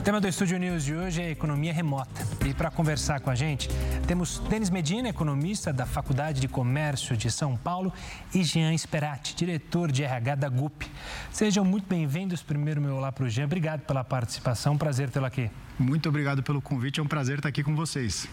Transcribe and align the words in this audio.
O 0.00 0.02
tema 0.02 0.18
do 0.18 0.26
Estúdio 0.26 0.58
News 0.58 0.82
de 0.86 0.94
hoje 0.94 1.20
é 1.20 1.30
economia 1.30 1.74
remota. 1.74 2.26
E 2.46 2.54
para 2.54 2.70
conversar 2.70 3.20
com 3.20 3.28
a 3.28 3.34
gente, 3.34 3.68
temos 4.08 4.38
Denis 4.48 4.70
Medina, 4.70 5.10
economista 5.10 5.74
da 5.74 5.84
Faculdade 5.84 6.40
de 6.40 6.48
Comércio 6.48 7.14
de 7.14 7.30
São 7.30 7.54
Paulo, 7.54 7.92
e 8.34 8.42
Jean 8.42 8.74
Sperati, 8.78 9.36
diretor 9.36 9.92
de 9.92 10.02
RH 10.02 10.36
da 10.36 10.48
GUP. 10.48 10.90
Sejam 11.30 11.66
muito 11.66 11.86
bem-vindos. 11.86 12.42
Primeiro, 12.42 12.80
meu 12.80 12.96
olá 12.96 13.12
para 13.12 13.24
o 13.24 13.28
Jean. 13.28 13.44
Obrigado 13.44 13.82
pela 13.82 14.02
participação. 14.02 14.78
Prazer 14.78 15.10
tê-lo 15.10 15.26
aqui. 15.26 15.50
Muito 15.80 16.10
obrigado 16.10 16.42
pelo 16.42 16.60
convite, 16.60 17.00
é 17.00 17.02
um 17.02 17.06
prazer 17.06 17.38
estar 17.38 17.48
aqui 17.48 17.64
com 17.64 17.74
vocês. 17.74 18.28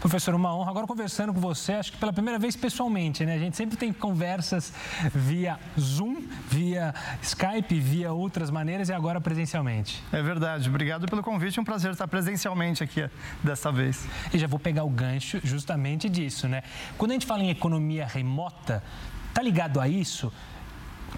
Professor, 0.00 0.34
uma 0.34 0.54
honra. 0.54 0.70
Agora 0.70 0.86
conversando 0.86 1.32
com 1.32 1.40
você, 1.40 1.72
acho 1.72 1.92
que 1.92 1.96
pela 1.96 2.12
primeira 2.12 2.38
vez 2.38 2.54
pessoalmente, 2.54 3.24
né? 3.24 3.36
A 3.36 3.38
gente 3.38 3.56
sempre 3.56 3.74
tem 3.74 3.90
conversas 3.90 4.70
via 5.14 5.58
Zoom, 5.80 6.22
via 6.50 6.94
Skype, 7.22 7.80
via 7.80 8.12
outras 8.12 8.50
maneiras 8.50 8.90
e 8.90 8.92
agora 8.92 9.18
presencialmente. 9.18 10.04
É 10.12 10.20
verdade. 10.20 10.68
Obrigado 10.68 11.06
pelo 11.06 11.22
convite, 11.22 11.58
é 11.58 11.62
um 11.62 11.64
prazer 11.64 11.90
estar 11.92 12.06
presencialmente 12.06 12.84
aqui 12.84 13.08
desta 13.42 13.72
vez. 13.72 14.06
E 14.34 14.38
já 14.38 14.46
vou 14.46 14.58
pegar 14.58 14.84
o 14.84 14.90
gancho 14.90 15.40
justamente 15.42 16.06
disso, 16.06 16.48
né? 16.48 16.62
Quando 16.98 17.12
a 17.12 17.14
gente 17.14 17.24
fala 17.24 17.42
em 17.42 17.48
economia 17.48 18.06
remota, 18.06 18.84
tá 19.32 19.40
ligado 19.40 19.80
a 19.80 19.88
isso? 19.88 20.30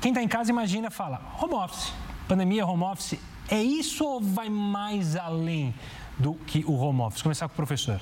Quem 0.00 0.12
está 0.12 0.22
em 0.22 0.28
casa 0.28 0.48
imagina, 0.48 0.92
fala, 0.92 1.20
home 1.42 1.55
office. 1.55 1.92
Pandemia, 2.28 2.64
home 2.64 2.84
office 2.84 3.19
é 3.48 3.62
isso 3.62 4.05
ou 4.05 4.20
vai 4.20 4.48
mais 4.48 5.16
além 5.16 5.74
do 6.19 6.34
que 6.34 6.64
o 6.66 6.74
home 6.74 7.00
office? 7.00 7.23
Começar 7.23 7.48
com 7.48 7.55
o 7.55 7.56
professor. 7.56 8.00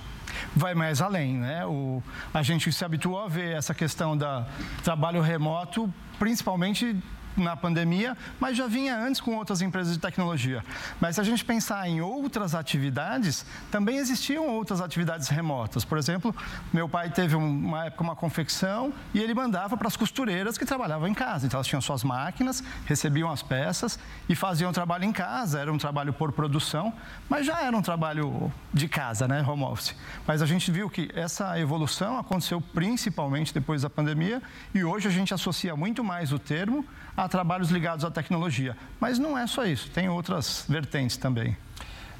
Vai 0.54 0.74
mais 0.74 1.00
além, 1.00 1.34
né? 1.34 1.66
O, 1.66 2.02
a 2.32 2.42
gente 2.42 2.70
se 2.72 2.84
habituou 2.84 3.18
a 3.18 3.28
ver 3.28 3.56
essa 3.56 3.74
questão 3.74 4.16
da 4.16 4.46
trabalho 4.82 5.20
remoto, 5.20 5.92
principalmente 6.18 6.96
na 7.36 7.56
pandemia, 7.56 8.16
mas 8.38 8.56
já 8.56 8.66
vinha 8.66 8.96
antes 8.96 9.20
com 9.20 9.36
outras 9.36 9.62
empresas 9.62 9.94
de 9.94 9.98
tecnologia. 9.98 10.64
Mas 11.00 11.14
se 11.14 11.20
a 11.20 11.24
gente 11.24 11.44
pensar 11.44 11.88
em 11.88 12.00
outras 12.00 12.54
atividades, 12.54 13.44
também 13.70 13.96
existiam 13.96 14.46
outras 14.48 14.80
atividades 14.80 15.28
remotas. 15.28 15.84
Por 15.84 15.98
exemplo, 15.98 16.34
meu 16.72 16.88
pai 16.88 17.10
teve 17.10 17.36
uma 17.36 17.86
época 17.86 18.02
uma 18.02 18.16
confecção 18.16 18.92
e 19.14 19.20
ele 19.20 19.34
mandava 19.34 19.76
para 19.76 19.88
as 19.88 19.96
costureiras 19.96 20.58
que 20.58 20.64
trabalhavam 20.64 21.08
em 21.08 21.14
casa. 21.14 21.46
Então 21.46 21.58
elas 21.58 21.66
tinham 21.66 21.80
suas 21.80 22.04
máquinas, 22.04 22.62
recebiam 22.86 23.30
as 23.30 23.42
peças 23.42 23.98
e 24.28 24.34
faziam 24.34 24.72
trabalho 24.72 25.04
em 25.04 25.12
casa. 25.12 25.60
Era 25.60 25.72
um 25.72 25.78
trabalho 25.78 26.12
por 26.12 26.32
produção, 26.32 26.92
mas 27.28 27.46
já 27.46 27.62
era 27.62 27.76
um 27.76 27.82
trabalho 27.82 28.52
de 28.72 28.88
casa, 28.88 29.26
né, 29.26 29.42
home 29.46 29.64
office. 29.64 29.94
Mas 30.26 30.42
a 30.42 30.46
gente 30.46 30.70
viu 30.70 30.88
que 30.88 31.10
essa 31.14 31.58
evolução 31.58 32.18
aconteceu 32.18 32.60
principalmente 32.60 33.52
depois 33.52 33.82
da 33.82 33.90
pandemia 33.90 34.42
e 34.74 34.84
hoje 34.84 35.08
a 35.08 35.10
gente 35.10 35.32
associa 35.32 35.76
muito 35.76 36.02
mais 36.02 36.32
o 36.32 36.38
termo 36.38 36.84
a 37.24 37.28
trabalhos 37.28 37.70
ligados 37.70 38.02
à 38.04 38.10
tecnologia. 38.10 38.74
Mas 38.98 39.18
não 39.18 39.36
é 39.36 39.46
só 39.46 39.66
isso, 39.66 39.90
tem 39.90 40.08
outras 40.08 40.64
vertentes 40.68 41.18
também. 41.18 41.56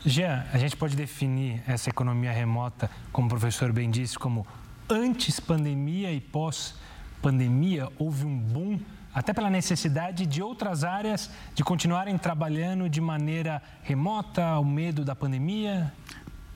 Jean, 0.05 0.45
a 0.53 0.59
gente 0.59 0.77
pode 0.77 0.95
definir 0.95 1.63
essa 1.67 1.89
economia 1.89 2.33
remota, 2.33 2.91
como 3.13 3.27
o 3.27 3.31
professor 3.31 3.73
bem 3.73 3.91
disse, 3.91 4.19
como 4.19 4.47
antes 4.89 5.41
pandemia 5.41 6.13
e 6.13 6.21
pós 6.21 6.75
pandemia 7.23 7.89
houve 7.99 8.25
um 8.25 8.39
boom 8.39 8.79
até 9.15 9.33
pela 9.33 9.51
necessidade 9.51 10.25
de 10.25 10.43
outras 10.43 10.85
áreas 10.85 11.31
de 11.55 11.65
continuarem 11.65 12.17
trabalhando 12.17 12.89
de 12.89 13.01
maneira 13.01 13.63
remota, 13.83 14.59
o 14.59 14.65
medo 14.65 15.05
da 15.05 15.17
pandemia? 15.17 15.93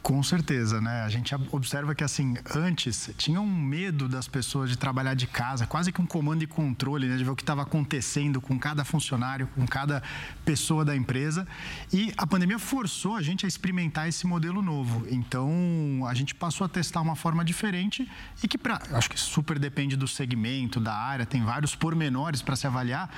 Com 0.05 0.23
certeza, 0.23 0.83
né? 0.83 1.01
A 1.01 1.09
gente 1.09 1.35
observa 1.51 1.95
que, 1.95 2.05
assim, 2.05 2.35
antes 2.55 3.11
tinha 3.17 3.41
um 3.41 3.51
medo 3.51 4.07
das 4.07 4.29
pessoas 4.29 4.69
de 4.69 4.77
trabalhar 4.77 5.15
de 5.15 5.27
casa, 5.27 5.67
quase 5.67 5.91
que 5.91 5.99
um 5.99 6.05
comando 6.05 6.43
e 6.43 6.47
controle, 6.47 7.09
né? 7.09 7.17
De 7.17 7.25
ver 7.25 7.31
o 7.31 7.35
que 7.35 7.43
estava 7.43 7.63
acontecendo 7.63 8.39
com 8.39 8.59
cada 8.59 8.85
funcionário, 8.85 9.47
com 9.55 9.67
cada 9.67 10.03
pessoa 10.45 10.85
da 10.85 10.95
empresa. 10.95 11.49
E 11.91 12.13
a 12.19 12.27
pandemia 12.27 12.59
forçou 12.59 13.17
a 13.17 13.23
gente 13.23 13.47
a 13.47 13.49
experimentar 13.49 14.07
esse 14.07 14.27
modelo 14.27 14.61
novo. 14.61 15.07
Então, 15.09 16.05
a 16.07 16.13
gente 16.13 16.35
passou 16.35 16.67
a 16.67 16.69
testar 16.69 17.01
uma 17.01 17.17
forma 17.17 17.43
diferente 17.43 18.07
e 18.43 18.47
que, 18.47 18.59
pra, 18.59 18.83
acho 18.93 19.09
que 19.09 19.19
super 19.19 19.59
depende 19.59 19.97
do 19.97 20.07
segmento, 20.07 20.81
da 20.81 20.95
área, 20.95 21.25
tem 21.25 21.43
vários 21.43 21.75
pormenores 21.75 22.43
para 22.43 22.57
se 22.57 22.67
avaliar, 22.67 23.09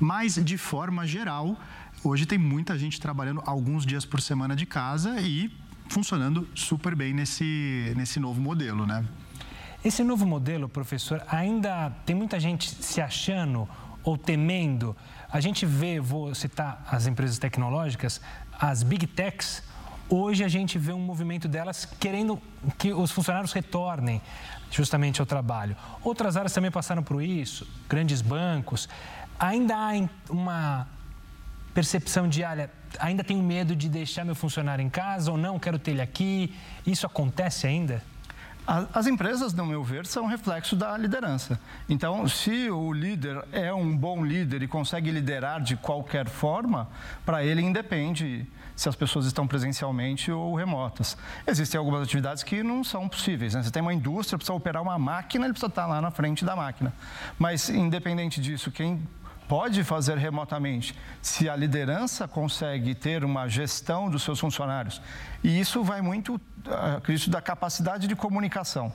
mas, 0.00 0.42
de 0.42 0.56
forma 0.56 1.06
geral, 1.06 1.60
hoje 2.02 2.24
tem 2.24 2.38
muita 2.38 2.78
gente 2.78 2.98
trabalhando 2.98 3.42
alguns 3.44 3.84
dias 3.84 4.06
por 4.06 4.22
semana 4.22 4.56
de 4.56 4.64
casa 4.64 5.20
e 5.20 5.52
funcionando 5.90 6.48
super 6.54 6.94
bem 6.94 7.12
nesse, 7.12 7.92
nesse 7.96 8.18
novo 8.18 8.40
modelo, 8.40 8.86
né? 8.86 9.04
Esse 9.84 10.04
novo 10.04 10.24
modelo, 10.24 10.68
professor, 10.68 11.22
ainda 11.28 11.90
tem 12.06 12.14
muita 12.14 12.38
gente 12.38 12.70
se 12.82 13.00
achando 13.00 13.68
ou 14.04 14.16
temendo. 14.16 14.96
A 15.30 15.40
gente 15.40 15.66
vê, 15.66 16.00
vou 16.00 16.34
citar 16.34 16.86
as 16.90 17.06
empresas 17.06 17.38
tecnológicas, 17.38 18.20
as 18.58 18.82
big 18.82 19.06
techs, 19.06 19.62
hoje 20.08 20.44
a 20.44 20.48
gente 20.48 20.78
vê 20.78 20.92
um 20.92 21.00
movimento 21.00 21.48
delas 21.48 21.84
querendo 21.84 22.40
que 22.78 22.92
os 22.92 23.10
funcionários 23.10 23.52
retornem 23.52 24.20
justamente 24.70 25.20
ao 25.20 25.26
trabalho. 25.26 25.76
Outras 26.02 26.36
áreas 26.36 26.52
também 26.52 26.70
passaram 26.70 27.02
por 27.02 27.22
isso, 27.22 27.66
grandes 27.88 28.22
bancos. 28.22 28.88
Ainda 29.38 29.74
há 29.74 30.08
uma 30.28 30.86
percepção 31.74 32.28
de, 32.28 32.42
olha, 32.42 32.70
ainda 32.98 33.22
tenho 33.22 33.42
medo 33.42 33.74
de 33.76 33.88
deixar 33.88 34.24
meu 34.24 34.34
funcionário 34.34 34.84
em 34.84 34.90
casa 34.90 35.30
ou 35.30 35.38
não, 35.38 35.58
quero 35.58 35.78
ter 35.78 35.92
ele 35.92 36.02
aqui. 36.02 36.54
Isso 36.86 37.06
acontece 37.06 37.66
ainda? 37.66 38.02
As 38.94 39.06
empresas, 39.08 39.52
no 39.52 39.66
meu 39.66 39.82
ver, 39.82 40.06
são 40.06 40.26
reflexo 40.26 40.76
da 40.76 40.96
liderança. 40.96 41.58
Então, 41.88 42.28
se 42.28 42.70
o 42.70 42.92
líder 42.92 43.44
é 43.50 43.72
um 43.74 43.96
bom 43.96 44.24
líder 44.24 44.62
e 44.62 44.68
consegue 44.68 45.10
liderar 45.10 45.60
de 45.60 45.76
qualquer 45.76 46.28
forma, 46.28 46.88
para 47.26 47.42
ele 47.42 47.62
independe 47.62 48.46
se 48.76 48.88
as 48.88 48.94
pessoas 48.94 49.26
estão 49.26 49.46
presencialmente 49.46 50.30
ou 50.30 50.54
remotas. 50.54 51.16
Existem 51.46 51.78
algumas 51.78 52.02
atividades 52.02 52.42
que 52.42 52.62
não 52.62 52.84
são 52.84 53.08
possíveis. 53.08 53.54
Né? 53.54 53.62
Você 53.62 53.70
tem 53.70 53.82
uma 53.82 53.92
indústria, 53.92 54.38
precisa 54.38 54.54
operar 54.54 54.82
uma 54.82 54.98
máquina, 54.98 55.46
ele 55.46 55.52
precisa 55.52 55.68
estar 55.68 55.86
lá 55.86 56.00
na 56.00 56.10
frente 56.10 56.44
da 56.44 56.54
máquina. 56.54 56.92
Mas, 57.38 57.68
independente 57.68 58.40
disso, 58.40 58.70
quem 58.70 59.02
pode 59.50 59.82
fazer 59.82 60.16
remotamente, 60.16 60.96
se 61.20 61.48
a 61.48 61.56
liderança 61.56 62.28
consegue 62.28 62.94
ter 62.94 63.24
uma 63.24 63.48
gestão 63.48 64.08
dos 64.08 64.22
seus 64.22 64.38
funcionários. 64.38 65.02
E 65.42 65.58
isso 65.58 65.82
vai 65.82 66.00
muito, 66.00 66.40
acredito, 66.96 67.28
da 67.28 67.42
capacidade 67.42 68.06
de 68.06 68.14
comunicação. 68.14 68.92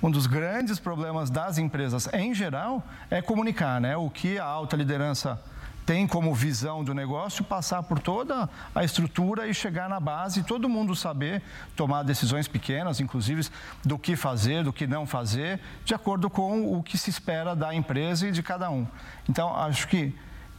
Um 0.00 0.08
dos 0.08 0.28
grandes 0.28 0.78
problemas 0.78 1.28
das 1.28 1.58
empresas, 1.58 2.08
em 2.12 2.32
geral, 2.32 2.84
é 3.10 3.20
comunicar, 3.20 3.80
né? 3.80 3.96
O 3.96 4.08
que 4.08 4.38
a 4.38 4.44
alta 4.44 4.76
liderança 4.76 5.42
tem 5.86 6.04
como 6.04 6.34
visão 6.34 6.82
do 6.82 6.92
negócio 6.92 7.44
passar 7.44 7.84
por 7.84 8.00
toda 8.00 8.50
a 8.74 8.82
estrutura 8.82 9.46
e 9.46 9.54
chegar 9.54 9.88
na 9.88 10.00
base, 10.00 10.42
todo 10.42 10.68
mundo 10.68 10.96
saber 10.96 11.40
tomar 11.76 12.02
decisões 12.02 12.48
pequenas, 12.48 12.98
inclusive 12.98 13.48
do 13.84 13.96
que 13.96 14.16
fazer, 14.16 14.64
do 14.64 14.72
que 14.72 14.84
não 14.84 15.06
fazer, 15.06 15.60
de 15.84 15.94
acordo 15.94 16.28
com 16.28 16.76
o 16.76 16.82
que 16.82 16.98
se 16.98 17.08
espera 17.08 17.54
da 17.54 17.72
empresa 17.72 18.26
e 18.26 18.32
de 18.32 18.42
cada 18.42 18.68
um. 18.68 18.84
Então, 19.28 19.54
acho 19.56 19.86
que 19.86 20.12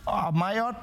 a 0.05 0.31
maior 0.31 0.73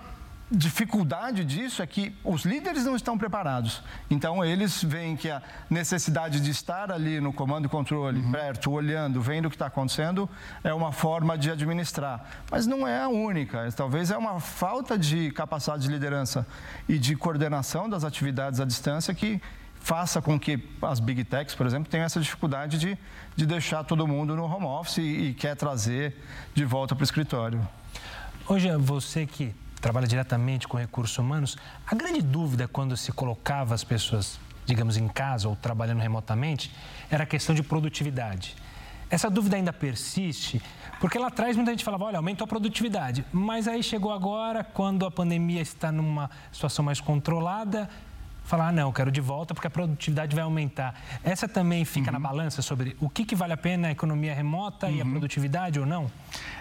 dificuldade 0.50 1.44
disso 1.44 1.82
é 1.82 1.86
que 1.86 2.14
os 2.22 2.44
líderes 2.44 2.84
não 2.84 2.94
estão 2.94 3.16
preparados. 3.16 3.82
Então, 4.10 4.44
eles 4.44 4.82
veem 4.82 5.16
que 5.16 5.30
a 5.30 5.42
necessidade 5.68 6.40
de 6.40 6.50
estar 6.50 6.92
ali 6.92 7.20
no 7.20 7.32
comando 7.32 7.66
e 7.66 7.68
controle, 7.68 8.20
uhum. 8.20 8.32
perto, 8.32 8.70
olhando, 8.70 9.20
vendo 9.20 9.46
o 9.46 9.50
que 9.50 9.56
está 9.56 9.66
acontecendo, 9.66 10.28
é 10.62 10.72
uma 10.72 10.92
forma 10.92 11.36
de 11.36 11.50
administrar. 11.50 12.24
Mas 12.50 12.66
não 12.66 12.86
é 12.86 13.02
a 13.02 13.08
única. 13.08 13.70
Talvez 13.72 14.10
é 14.10 14.16
uma 14.16 14.38
falta 14.38 14.98
de 14.98 15.30
capacidade 15.32 15.82
de 15.84 15.88
liderança 15.88 16.46
e 16.88 16.98
de 16.98 17.16
coordenação 17.16 17.88
das 17.88 18.04
atividades 18.04 18.60
à 18.60 18.64
distância 18.64 19.14
que 19.14 19.40
faça 19.80 20.22
com 20.22 20.40
que 20.40 20.58
as 20.80 20.98
big 20.98 21.24
techs, 21.24 21.54
por 21.54 21.66
exemplo, 21.66 21.90
tenham 21.90 22.06
essa 22.06 22.18
dificuldade 22.18 22.78
de, 22.78 22.98
de 23.36 23.44
deixar 23.44 23.84
todo 23.84 24.06
mundo 24.06 24.34
no 24.34 24.44
home 24.44 24.64
office 24.64 24.98
e, 24.98 25.02
e 25.02 25.34
quer 25.34 25.54
trazer 25.54 26.16
de 26.54 26.64
volta 26.64 26.94
para 26.94 27.02
o 27.02 27.04
escritório. 27.04 27.66
Hoje, 28.46 28.68
é 28.68 28.78
você 28.78 29.26
que 29.26 29.54
trabalha 29.84 30.06
diretamente 30.06 30.66
com 30.66 30.78
recursos 30.78 31.18
humanos, 31.18 31.58
a 31.86 31.94
grande 31.94 32.22
dúvida 32.22 32.66
quando 32.66 32.96
se 32.96 33.12
colocava 33.12 33.74
as 33.74 33.84
pessoas, 33.84 34.40
digamos, 34.64 34.96
em 34.96 35.06
casa 35.06 35.46
ou 35.46 35.54
trabalhando 35.54 36.00
remotamente, 36.00 36.74
era 37.10 37.24
a 37.24 37.26
questão 37.26 37.54
de 37.54 37.62
produtividade. 37.62 38.56
Essa 39.10 39.28
dúvida 39.28 39.56
ainda 39.56 39.74
persiste, 39.74 40.62
porque 40.98 41.18
lá 41.18 41.26
atrás 41.26 41.54
muita 41.54 41.70
gente 41.70 41.84
falava, 41.84 42.04
olha, 42.04 42.16
aumentou 42.16 42.46
a 42.46 42.48
produtividade. 42.48 43.26
Mas 43.30 43.68
aí 43.68 43.82
chegou 43.82 44.10
agora, 44.10 44.64
quando 44.64 45.04
a 45.04 45.10
pandemia 45.10 45.60
está 45.60 45.92
numa 45.92 46.30
situação 46.50 46.82
mais 46.82 46.98
controlada, 46.98 47.86
falar, 48.44 48.68
ah, 48.68 48.72
não, 48.72 48.90
quero 48.90 49.10
de 49.10 49.20
volta 49.20 49.52
porque 49.52 49.66
a 49.66 49.70
produtividade 49.70 50.34
vai 50.34 50.44
aumentar. 50.44 50.98
Essa 51.22 51.46
também 51.46 51.84
fica 51.84 52.06
uhum. 52.06 52.14
na 52.14 52.18
balança 52.18 52.62
sobre 52.62 52.96
o 52.98 53.10
que, 53.10 53.22
que 53.26 53.36
vale 53.36 53.52
a 53.52 53.56
pena 53.58 53.88
a 53.88 53.90
economia 53.90 54.34
remota 54.34 54.86
uhum. 54.86 54.94
e 54.94 55.00
a 55.02 55.04
uhum. 55.04 55.10
produtividade 55.10 55.78
ou 55.78 55.84
não? 55.84 56.10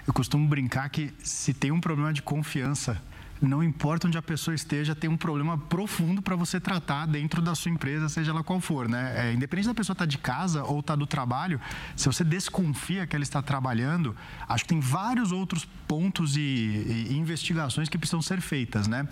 Eu 0.06 0.14
costumo 0.14 0.46
brincar 0.46 0.90
que 0.90 1.14
se 1.24 1.54
tem 1.54 1.72
um 1.72 1.80
problema 1.80 2.12
de 2.12 2.22
confiança 2.22 3.02
não 3.48 3.64
importa 3.64 4.08
onde 4.08 4.18
a 4.18 4.22
pessoa 4.22 4.56
esteja, 4.56 4.96
tem 4.96 5.10
um 5.10 5.18
problema 5.18 5.58
profundo 5.58 6.22
para 6.22 6.36
você 6.36 6.60
tratar 6.60 7.06
dentro 7.06 7.42
da 7.42 7.54
sua 7.54 7.72
empresa, 7.72 8.08
seja 8.08 8.32
ela 8.32 8.44
qual 8.44 8.60
for, 8.60 8.88
né? 8.88 9.14
É, 9.16 9.34
independente 9.34 9.68
da 9.68 9.74
pessoa 9.74 9.94
estar 9.94 10.06
tá 10.06 10.10
de 10.10 10.18
casa 10.18 10.64
ou 10.64 10.80
estar 10.80 10.94
tá 10.94 10.98
do 10.98 11.06
trabalho, 11.06 11.60
se 11.96 12.06
você 12.06 12.24
desconfia 12.24 13.06
que 13.06 13.16
ela 13.16 13.24
está 13.24 13.42
trabalhando, 13.42 14.16
acho 14.48 14.64
que 14.64 14.70
tem 14.70 14.80
vários 14.80 15.32
outros 15.32 15.68
pontos 15.88 16.38
e, 16.38 16.40
e 16.40 17.18
investigações 17.18 17.90
que 17.90 17.98
precisam 17.98 18.22
ser 18.22 18.42
feitas, 18.42 18.88
né? 18.88 19.08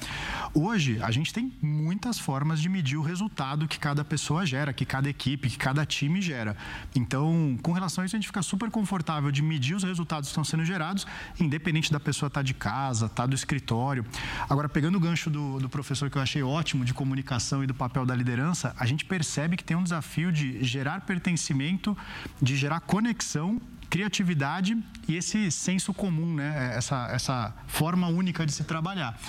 Hoje, 0.54 1.00
a 1.02 1.12
gente 1.12 1.34
tem 1.34 1.52
muitas 1.62 2.18
formas 2.18 2.62
de 2.62 2.70
medir 2.70 2.98
o 2.98 3.02
resultado 3.02 3.68
que 3.68 3.78
cada 3.78 4.04
pessoa 4.04 4.46
gera, 4.46 4.72
que 4.74 4.86
cada 4.86 5.10
equipe, 5.10 5.50
que 5.50 5.58
cada 5.58 5.86
time 5.86 6.22
gera. 6.22 6.56
Então, 6.96 7.58
com 7.62 7.72
relação 7.72 8.02
a 8.02 8.06
isso, 8.06 8.16
a 8.16 8.20
gente 8.20 8.28
fica 8.28 8.42
super 8.42 8.72
confortável 8.72 9.32
de 9.32 9.42
medir 9.42 9.76
os 9.76 9.84
resultados 9.84 10.30
que 10.30 10.32
estão 10.32 10.44
sendo 10.44 10.64
gerados, 10.64 11.06
independente 11.40 11.92
da 11.92 12.00
pessoa 12.00 12.28
estar 12.28 12.40
tá 12.40 12.44
de 12.44 12.54
casa, 12.54 13.08
estar 13.08 13.26
do 13.26 13.36
escritório. 13.36 14.06
Agora, 14.50 14.68
pegando 14.68 14.98
o 14.98 15.00
gancho 15.00 15.30
do, 15.30 15.60
do 15.60 15.70
professor 15.70 16.10
que 16.10 16.18
eu 16.18 16.22
achei 16.22 16.44
ótimo 16.44 16.84
de 16.84 16.94
comunicação 16.94 17.64
e 17.64 17.68
do 17.68 17.74
papel 17.74 18.06
da 18.06 18.16
liderança, 18.16 18.76
a 18.78 18.86
gente 18.86 19.06
percebe 19.06 19.58
que 19.58 19.64
tem 19.64 19.78
um 19.78 19.84
desafio 19.84 20.32
de 20.32 20.64
gerar 20.64 21.02
pertencimento, 21.02 21.98
de 22.42 22.56
gerar 22.56 22.80
conexão 22.82 23.62
criatividade 23.92 24.82
e 25.06 25.18
esse 25.18 25.52
senso 25.52 25.94
comum, 25.94 26.36
né? 26.36 26.74
essa, 26.78 27.10
essa 27.12 27.54
forma 27.68 28.08
única 28.08 28.46
de 28.46 28.54
se 28.54 28.64
trabalhar. 28.64 29.20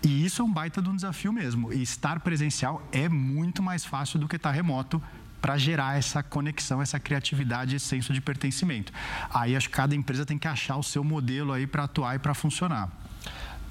E 0.00 0.24
isso 0.24 0.40
é 0.40 0.44
um 0.44 0.52
baita 0.52 0.80
de 0.80 0.88
um 0.88 0.94
desafio 0.94 1.32
mesmo. 1.32 1.72
E 1.72 1.82
estar 1.82 2.20
presencial 2.20 2.80
é 2.92 3.08
muito 3.08 3.60
mais 3.60 3.84
fácil 3.84 4.20
do 4.20 4.28
que 4.28 4.36
estar 4.36 4.52
remoto 4.52 5.02
para 5.40 5.58
gerar 5.58 5.98
essa 5.98 6.22
conexão, 6.22 6.80
essa 6.80 7.00
criatividade, 7.00 7.74
esse 7.74 7.86
senso 7.86 8.12
de 8.12 8.20
pertencimento. 8.20 8.92
Aí 9.34 9.56
acho 9.56 9.68
que 9.68 9.74
cada 9.74 9.92
empresa 9.92 10.24
tem 10.24 10.38
que 10.38 10.46
achar 10.46 10.76
o 10.76 10.84
seu 10.84 11.02
modelo 11.02 11.52
aí 11.52 11.66
para 11.66 11.82
atuar 11.82 12.14
e 12.14 12.20
para 12.20 12.32
funcionar. 12.32 12.88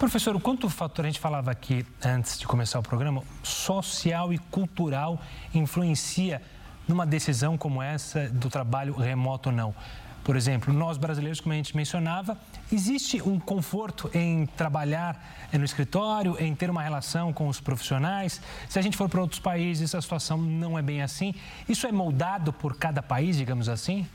Professor, 0.01 0.35
o 0.35 0.39
quanto 0.39 0.67
fator, 0.67 1.05
a 1.05 1.07
gente 1.07 1.19
falava 1.19 1.51
aqui 1.51 1.85
antes 2.03 2.39
de 2.39 2.47
começar 2.47 2.79
o 2.79 2.81
programa, 2.81 3.21
social 3.43 4.33
e 4.33 4.39
cultural 4.39 5.21
influencia 5.53 6.41
numa 6.87 7.05
decisão 7.05 7.55
como 7.55 7.83
essa 7.83 8.27
do 8.29 8.49
trabalho 8.49 8.95
remoto 8.95 9.49
ou 9.49 9.55
não? 9.55 9.75
Por 10.23 10.35
exemplo, 10.35 10.73
nós 10.73 10.97
brasileiros, 10.97 11.39
como 11.39 11.53
a 11.53 11.55
gente 11.55 11.77
mencionava, 11.77 12.35
existe 12.71 13.21
um 13.21 13.39
conforto 13.39 14.09
em 14.11 14.47
trabalhar 14.47 15.23
no 15.53 15.63
escritório, 15.63 16.35
em 16.39 16.55
ter 16.55 16.71
uma 16.71 16.81
relação 16.81 17.31
com 17.31 17.47
os 17.47 17.61
profissionais. 17.61 18.41
Se 18.67 18.79
a 18.79 18.81
gente 18.81 18.97
for 18.97 19.07
para 19.07 19.21
outros 19.21 19.39
países, 19.39 19.93
a 19.93 20.01
situação 20.01 20.35
não 20.35 20.79
é 20.79 20.81
bem 20.81 21.03
assim. 21.03 21.35
Isso 21.69 21.85
é 21.85 21.91
moldado 21.91 22.51
por 22.51 22.75
cada 22.75 23.03
país, 23.03 23.37
digamos 23.37 23.69
assim? 23.69 24.07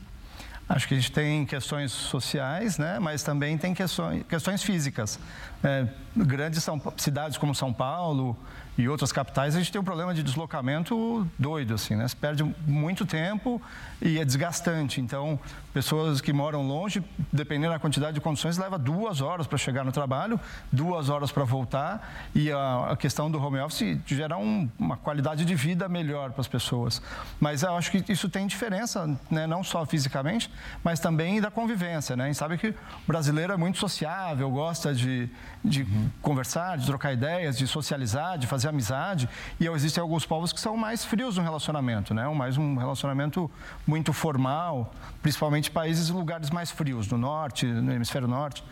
Acho 0.69 0.87
que 0.87 0.93
a 0.93 0.97
gente 0.97 1.11
tem 1.11 1.45
questões 1.45 1.91
sociais, 1.91 2.77
né? 2.77 2.99
mas 2.99 3.23
também 3.23 3.57
tem 3.57 3.73
questões, 3.73 4.23
questões 4.27 4.61
físicas. 4.61 5.19
É, 5.63 5.87
grandes 6.15 6.63
são, 6.63 6.81
cidades 6.97 7.37
como 7.37 7.55
São 7.55 7.71
Paulo, 7.71 8.37
e 8.77 8.87
outras 8.87 9.11
capitais, 9.11 9.55
a 9.55 9.57
gente 9.57 9.71
tem 9.71 9.81
um 9.81 9.83
problema 9.83 10.13
de 10.13 10.21
deslocamento 10.21 11.27
doido, 11.37 11.73
assim, 11.73 11.95
né? 11.95 12.07
Você 12.07 12.15
perde 12.15 12.43
muito 12.67 13.07
tempo 13.07 13.59
e 13.99 14.19
é 14.19 14.25
desgastante. 14.25 15.01
Então, 15.01 15.39
pessoas 15.73 16.21
que 16.21 16.31
moram 16.31 16.61
longe, 16.67 17.03
dependendo 17.33 17.73
da 17.73 17.79
quantidade 17.79 18.13
de 18.13 18.21
condições, 18.21 18.55
leva 18.55 18.77
duas 18.77 19.19
horas 19.19 19.47
para 19.47 19.57
chegar 19.57 19.83
no 19.83 19.91
trabalho, 19.91 20.39
duas 20.71 21.09
horas 21.09 21.31
para 21.31 21.43
voltar. 21.43 22.29
E 22.35 22.51
a, 22.51 22.91
a, 22.91 22.95
questão 22.95 23.31
do 23.31 23.41
home 23.41 23.59
office 23.59 23.97
gera 24.05 24.37
um, 24.37 24.69
uma 24.77 24.95
qualidade 24.95 25.43
de 25.43 25.55
vida 25.55 25.89
melhor 25.89 26.31
para 26.31 26.41
as 26.41 26.47
pessoas. 26.47 27.01
Mas 27.39 27.63
eu 27.63 27.75
acho 27.75 27.89
que 27.89 28.11
isso 28.11 28.29
tem 28.29 28.45
diferença, 28.45 29.07
né? 29.31 29.47
não 29.47 29.63
só 29.63 29.87
fisicamente, 29.87 30.51
mas 30.83 30.99
também 30.99 31.41
da 31.41 31.49
convivência, 31.49 32.15
né? 32.15 32.25
A 32.25 32.27
gente 32.27 32.37
sabe 32.37 32.57
que 32.57 32.69
o 32.69 32.75
brasileiro 33.07 33.53
é 33.53 33.57
muito 33.57 33.77
sociável, 33.77 34.49
gosta 34.49 34.93
de, 34.93 35.29
de 35.63 35.83
uhum. 35.83 36.09
conversar, 36.21 36.77
de 36.77 36.85
trocar 36.85 37.13
ideias, 37.13 37.57
de 37.57 37.67
socializar, 37.67 38.37
de 38.37 38.47
fazer 38.47 38.69
amizade. 38.69 39.29
E 39.59 39.67
existem 39.67 40.01
alguns 40.01 40.25
povos 40.25 40.51
que 40.53 40.59
são 40.59 40.75
mais 40.77 41.05
frios 41.05 41.37
no 41.37 41.43
relacionamento, 41.43 42.13
né? 42.13 42.27
Mais 42.29 42.57
um 42.57 42.75
relacionamento 42.75 43.49
muito 43.85 44.13
formal, 44.13 44.93
principalmente 45.21 45.71
países 45.71 46.09
e 46.09 46.11
lugares 46.11 46.49
mais 46.49 46.71
frios, 46.71 47.07
no 47.07 47.17
norte, 47.17 47.65
no 47.65 47.91
hemisfério 47.91 48.27
norte. 48.27 48.63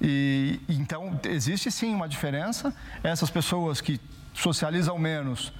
E 0.00 0.60
então 0.68 1.18
existe 1.24 1.70
sim 1.70 1.94
uma 1.94 2.08
diferença. 2.08 2.74
Essas 3.02 3.30
pessoas 3.30 3.80
que 3.80 4.00
socializam 4.32 4.98
menos, 4.98 5.52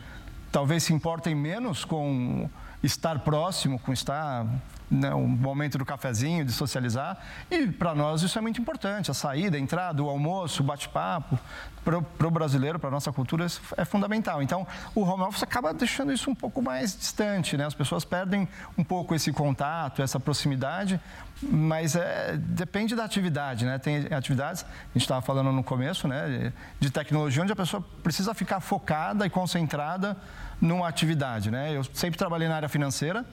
talvez 0.53 0.85
se 0.85 0.93
importem 0.93 1.35
menos 1.35 1.85
com 1.85 2.49
estar 2.83 3.19
próximo, 3.21 3.79
com 3.79 3.93
estar 3.93 4.47
né, 4.91 5.15
um 5.15 5.29
momento 5.29 5.77
do 5.79 5.85
cafezinho, 5.85 6.45
de 6.45 6.53
socializar. 6.53 7.19
E 7.51 7.67
para 7.67 7.95
nós 7.95 8.23
isso 8.23 8.39
é 8.39 8.41
muito 8.41 8.61
importante, 8.61 9.11
a 9.11 9.15
saída, 9.15 9.57
a 9.57 9.61
entrada, 9.61 10.03
o 10.03 10.09
almoço, 10.09 10.63
o 10.63 10.67
bate-papo. 10.67 11.39
Para 11.85 12.29
o 12.29 12.31
brasileiro, 12.31 12.79
para 12.79 12.89
a 12.89 12.93
nossa 12.93 13.11
cultura, 13.11 13.47
isso 13.47 13.63
é 13.75 13.83
fundamental. 13.83 14.43
Então, 14.43 14.67
o 14.95 15.01
home 15.01 15.23
office 15.23 15.43
acaba 15.43 15.73
deixando 15.73 16.13
isso 16.13 16.31
um 16.31 16.35
pouco 16.35 16.61
mais 16.61 16.95
distante, 16.95 17.57
né? 17.57 17.65
As 17.65 17.73
pessoas 17.73 18.05
perdem 18.05 18.47
um 18.77 18.85
pouco 18.85 19.15
esse 19.15 19.33
contato, 19.33 20.03
essa 20.03 20.21
proximidade, 20.21 21.01
mas 21.41 21.97
é, 21.97 22.37
depende 22.37 22.95
da 22.95 23.05
atividade, 23.05 23.65
né? 23.65 23.79
Tem 23.79 24.07
atividades, 24.13 24.65
a 24.65 24.93
gente 24.93 25.03
estava 25.03 25.23
falando 25.23 25.51
no 25.51 25.65
começo, 25.65 26.07
né, 26.07 26.53
de 26.79 26.91
tecnologia, 26.91 27.43
onde 27.43 27.53
a 27.53 27.57
pessoa 27.57 27.83
precisa 28.03 28.35
ficar 28.35 28.61
focada 28.61 29.25
e 29.25 29.31
concentrada 29.31 30.15
numa 30.61 30.89
atividade, 30.89 31.51
né? 31.51 31.77
Eu 31.77 31.85
sempre 31.85 32.19
trabalhei 32.19 32.49
na 32.49 32.57
área 32.57 32.69
financeira, 32.69 33.25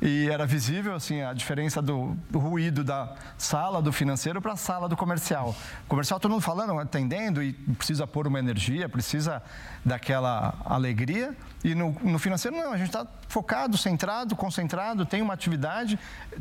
e 0.00 0.28
era 0.28 0.44
visível 0.44 0.94
assim 0.94 1.22
a 1.22 1.32
diferença 1.32 1.80
do, 1.80 2.16
do 2.28 2.38
ruído 2.38 2.84
da 2.84 3.14
sala 3.38 3.80
do 3.80 3.90
financeiro 3.90 4.42
para 4.42 4.52
a 4.52 4.56
sala 4.56 4.88
do 4.88 4.96
comercial. 4.96 5.54
Comercial 5.88 6.20
todo 6.20 6.30
mundo 6.32 6.42
falando, 6.42 6.78
atendendo 6.78 7.42
e 7.42 7.54
precisa 7.54 8.06
pôr 8.06 8.26
uma 8.26 8.38
energia, 8.38 8.88
precisa 8.90 9.42
daquela 9.82 10.54
alegria. 10.66 11.34
E 11.64 11.74
no, 11.74 11.96
no 12.02 12.18
financeiro 12.18 12.54
não, 12.56 12.74
a 12.74 12.76
gente 12.76 12.88
está 12.88 13.06
focado, 13.28 13.78
centrado, 13.78 14.36
concentrado, 14.36 15.06
tem 15.06 15.22
uma 15.22 15.32
atividade, 15.32 15.98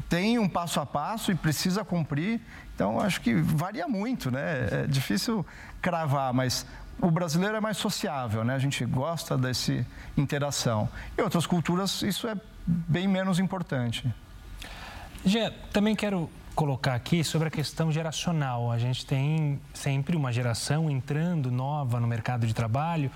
tem 0.10 0.38
um 0.38 0.50
passo 0.50 0.82
a 0.82 0.86
passo 0.86 1.32
e 1.32 1.36
precisa 1.36 1.86
cumprir. 1.86 2.42
Então 2.76 3.00
acho 3.00 3.22
que 3.22 3.34
varia 3.34 3.88
muito, 3.88 4.30
né? 4.30 4.68
É 4.84 4.88
difícil 4.88 5.46
cravar, 5.82 6.34
mas 6.34 6.66
o 7.02 7.10
brasileiro 7.10 7.56
é 7.56 7.62
mais 7.62 7.78
sociável, 7.78 8.44
né? 8.44 8.54
A 8.54 8.60
gente 8.60 8.86
gosta 8.86 9.38
dessa 9.38 9.86
interação. 10.18 10.90
Em 11.18 11.22
outras 11.22 11.48
culturas 11.48 12.02
isso 12.02 12.28
é 12.28 12.36
bem 12.68 13.08
menos 13.08 13.40
importante. 13.40 14.14
Gê, 15.24 15.50
também 15.72 15.96
quero 15.96 16.30
colocar 16.56 16.96
aqui 16.96 17.24
sobre 17.24 17.50
a 17.50 17.52
questão 17.52 17.92
geracional. 17.92 18.72
A 18.72 18.78
gente 18.80 19.06
tem 19.06 19.60
sempre 19.74 20.16
uma 20.16 20.32
geração 20.32 20.90
entrando 20.90 21.52
nova 21.52 22.00
no 22.00 22.08
mercado 22.08 22.48
de 22.48 22.54
trabalho, 22.54 23.12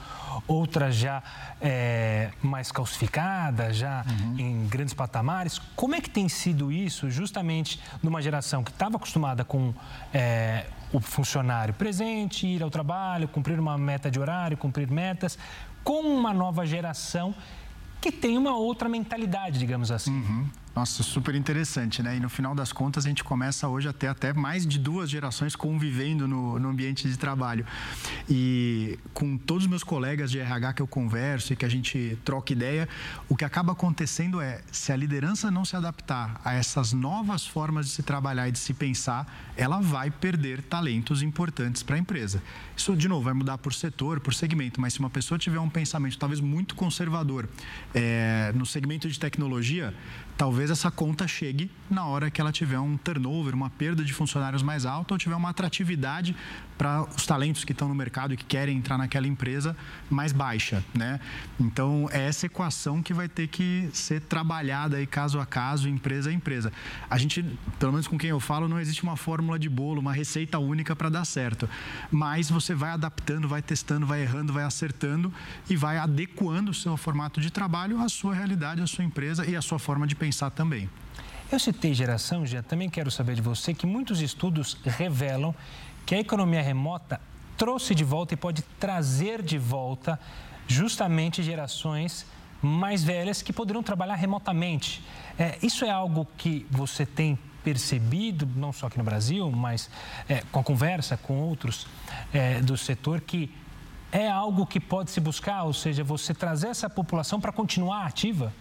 outra 0.46 0.92
já 0.92 1.24
é, 1.62 2.32
mais 2.44 2.72
calcificada, 2.72 3.74
já 3.74 4.06
uhum. 4.08 4.36
em 4.38 4.68
grandes 4.68 4.94
patamares. 4.94 5.60
Como 5.76 5.96
é 5.96 6.02
que 6.02 6.10
tem 6.10 6.28
sido 6.28 6.72
isso 6.72 7.10
justamente 7.10 7.82
numa 8.04 8.22
geração 8.22 8.64
que 8.64 8.72
estava 8.72 8.98
acostumada 8.98 9.46
com 9.46 9.74
é, 10.14 10.66
o 10.92 11.00
funcionário 11.00 11.74
presente, 11.74 12.46
ir 12.46 12.62
ao 12.62 12.70
trabalho, 12.70 13.28
cumprir 13.28 13.60
uma 13.60 13.78
meta 13.78 14.12
de 14.12 14.20
horário, 14.20 14.58
cumprir 14.58 14.92
metas, 14.92 15.40
com 15.84 16.02
uma 16.02 16.34
nova 16.34 16.66
geração 16.66 17.34
que 18.02 18.12
tem 18.12 18.38
uma 18.38 18.56
outra 18.56 18.88
mentalidade, 18.88 19.60
digamos 19.60 19.92
assim. 19.92 20.12
Uhum. 20.12 20.48
Nossa, 20.80 21.04
super 21.04 21.36
interessante, 21.36 22.02
né? 22.02 22.16
E 22.16 22.22
no 22.22 22.30
final 22.30 22.56
das 22.56 22.72
contas, 22.72 23.06
a 23.06 23.10
gente 23.10 23.22
começa 23.22 23.68
hoje 23.68 23.90
a 23.90 23.92
ter 23.92 24.08
até 24.08 24.32
mais 24.32 24.66
de 24.66 24.80
duas 24.80 25.10
gerações 25.10 25.54
convivendo 25.54 26.26
no, 26.26 26.58
no, 26.58 26.70
ambiente 26.70 27.06
de 27.06 27.18
trabalho. 27.18 27.66
E 28.30 28.98
com 29.14 29.38
todos 29.38 29.66
os 29.66 29.70
meus 29.70 29.84
colegas 29.84 30.32
de 30.32 30.40
RH 30.40 30.72
que 30.76 30.82
eu 30.82 30.88
converso 30.88 31.52
e 31.52 31.58
que 31.58 31.66
a 31.66 31.70
gente 31.70 32.18
troca 32.24 32.54
ideia, 32.54 32.88
o 33.28 33.36
que 33.36 33.44
acaba 33.44 33.74
acontecendo 33.74 34.40
é, 34.40 34.62
se 34.72 34.94
a 34.94 34.96
liderança 34.96 35.52
não 35.52 35.66
se 35.66 35.76
adaptar 35.76 36.40
a 36.46 36.54
essas 36.54 36.94
novas 36.94 37.46
formas 37.46 37.88
de 37.88 37.92
se 37.92 38.02
trabalhar 38.02 38.48
e 38.48 38.54
de 38.54 38.60
se 38.60 38.74
pensar, 38.74 39.52
ela 39.58 39.82
vai 39.82 40.10
perder 40.10 40.62
talentos 40.62 41.22
importantes 41.22 41.84
para 41.84 41.98
a 41.98 42.00
empresa. 42.00 42.42
Isso, 42.78 42.96
de 42.96 43.10
novo, 43.10 43.26
vai 43.26 43.34
mudar 43.34 43.58
por 43.58 43.74
setor, 43.74 44.22
por 44.22 44.34
segmento, 44.34 44.80
mas 44.80 44.94
se 44.94 45.00
uma 45.02 45.10
pessoa 45.10 45.38
tiver 45.38 45.60
um 45.60 45.70
pensamento 45.70 46.18
talvez 46.18 46.40
muito 46.40 46.74
conservador 46.74 47.50
é, 47.94 48.54
no 48.56 48.66
segmento 48.66 49.10
de 49.10 49.20
tecnologia, 49.20 49.94
talvez 50.40 50.72
essa 50.72 50.90
conta 50.90 51.28
chegue 51.28 51.70
na 51.90 52.06
hora 52.06 52.32
que 52.32 52.40
ela 52.40 52.50
tiver 52.50 52.80
um 52.80 52.96
turnover, 52.96 53.54
uma 53.54 53.70
perda 53.70 54.06
de 54.06 54.14
funcionários 54.14 54.64
mais 54.64 54.86
alta 54.86 55.14
ou 55.14 55.18
tiver 55.18 55.36
uma 55.36 55.50
atratividade 55.50 56.34
para 56.78 57.02
os 57.14 57.26
talentos 57.26 57.66
que 57.66 57.74
estão 57.74 57.90
no 57.90 57.94
mercado 57.94 58.34
e 58.34 58.38
que 58.38 58.46
querem 58.46 58.78
entrar 58.78 58.98
naquela 58.98 59.28
empresa 59.28 59.76
mais 60.10 60.32
baixa, 60.32 60.82
né? 60.94 61.20
Então, 61.60 62.08
é 62.10 62.22
essa 62.22 62.46
equação 62.46 63.04
que 63.04 63.14
vai 63.14 63.28
ter 63.28 63.50
que 63.50 63.90
ser 63.92 64.22
trabalhada 64.22 64.96
aí 64.96 65.06
caso 65.06 65.42
a 65.42 65.46
caso, 65.46 65.90
empresa 65.90 66.30
a 66.30 66.34
empresa. 66.34 66.72
A 67.10 67.18
gente, 67.18 67.44
pelo 67.78 67.92
menos 67.92 68.08
com 68.08 68.18
quem 68.18 68.30
eu 68.30 68.40
falo, 68.40 68.70
não 68.70 68.80
existe 68.80 69.04
uma 69.04 69.18
fórmula 69.18 69.60
de 69.60 69.68
bolo, 69.68 70.00
uma 70.00 70.14
receita 70.14 70.58
única 70.58 70.96
para 70.96 71.10
dar 71.10 71.26
certo. 71.26 71.70
Mas 72.10 72.50
você 72.50 72.74
vai 72.74 72.92
adaptando, 72.92 73.46
vai 73.46 73.62
testando, 73.62 74.06
vai 74.06 74.22
errando, 74.22 74.54
vai 74.54 74.64
acertando 74.64 75.34
e 75.70 75.76
vai 75.76 75.98
adequando 75.98 76.72
o 76.72 76.74
seu 76.74 76.96
formato 76.96 77.42
de 77.42 77.52
trabalho 77.52 78.00
à 78.00 78.08
sua 78.08 78.34
realidade, 78.34 78.82
à 78.82 78.88
sua 78.88 79.04
empresa 79.04 79.46
e 79.46 79.54
à 79.54 79.62
sua 79.62 79.80
forma 79.80 80.08
de 80.08 80.16
pensar 80.16 80.29
também. 80.52 80.90
Eu 81.52 81.58
citei 81.58 81.94
geração, 81.94 82.46
já 82.46 82.62
também 82.62 82.90
quero 82.90 83.10
saber 83.10 83.36
de 83.36 83.42
você 83.42 83.74
que 83.74 83.88
muitos 83.88 84.22
estudos 84.22 84.78
revelam 84.86 85.54
que 86.06 86.14
a 86.14 86.20
economia 86.20 86.62
remota 86.62 87.20
trouxe 87.58 87.96
de 87.96 88.04
volta 88.04 88.34
e 88.34 88.38
pode 88.38 88.62
trazer 88.80 89.42
de 89.42 89.58
volta 89.58 90.20
justamente 90.68 91.42
gerações 91.42 92.26
mais 92.62 93.04
velhas 93.04 93.42
que 93.42 93.52
poderão 93.52 93.82
trabalhar 93.82 94.16
remotamente. 94.16 95.04
É, 95.38 95.58
isso 95.62 95.86
é 95.86 95.90
algo 95.90 96.28
que 96.38 96.68
você 96.70 97.06
tem 97.06 97.38
percebido, 97.64 98.48
não 98.56 98.72
só 98.72 98.88
aqui 98.88 98.98
no 98.98 99.04
Brasil, 99.04 99.50
mas 99.52 99.90
é, 100.28 100.44
com 100.52 100.60
a 100.60 100.64
conversa 100.64 101.18
com 101.18 101.40
outros 101.40 101.88
é, 102.34 102.62
do 102.62 102.78
setor, 102.78 103.22
que 103.22 103.54
é 104.12 104.30
algo 104.30 104.66
que 104.66 104.80
pode 104.80 105.12
se 105.12 105.20
buscar, 105.20 105.64
ou 105.64 105.74
seja, 105.74 106.04
você 106.04 106.34
trazer 106.34 106.68
essa 106.68 106.90
população 106.90 107.40
para 107.40 107.52
continuar 107.52 108.06
ativa? 108.06 108.54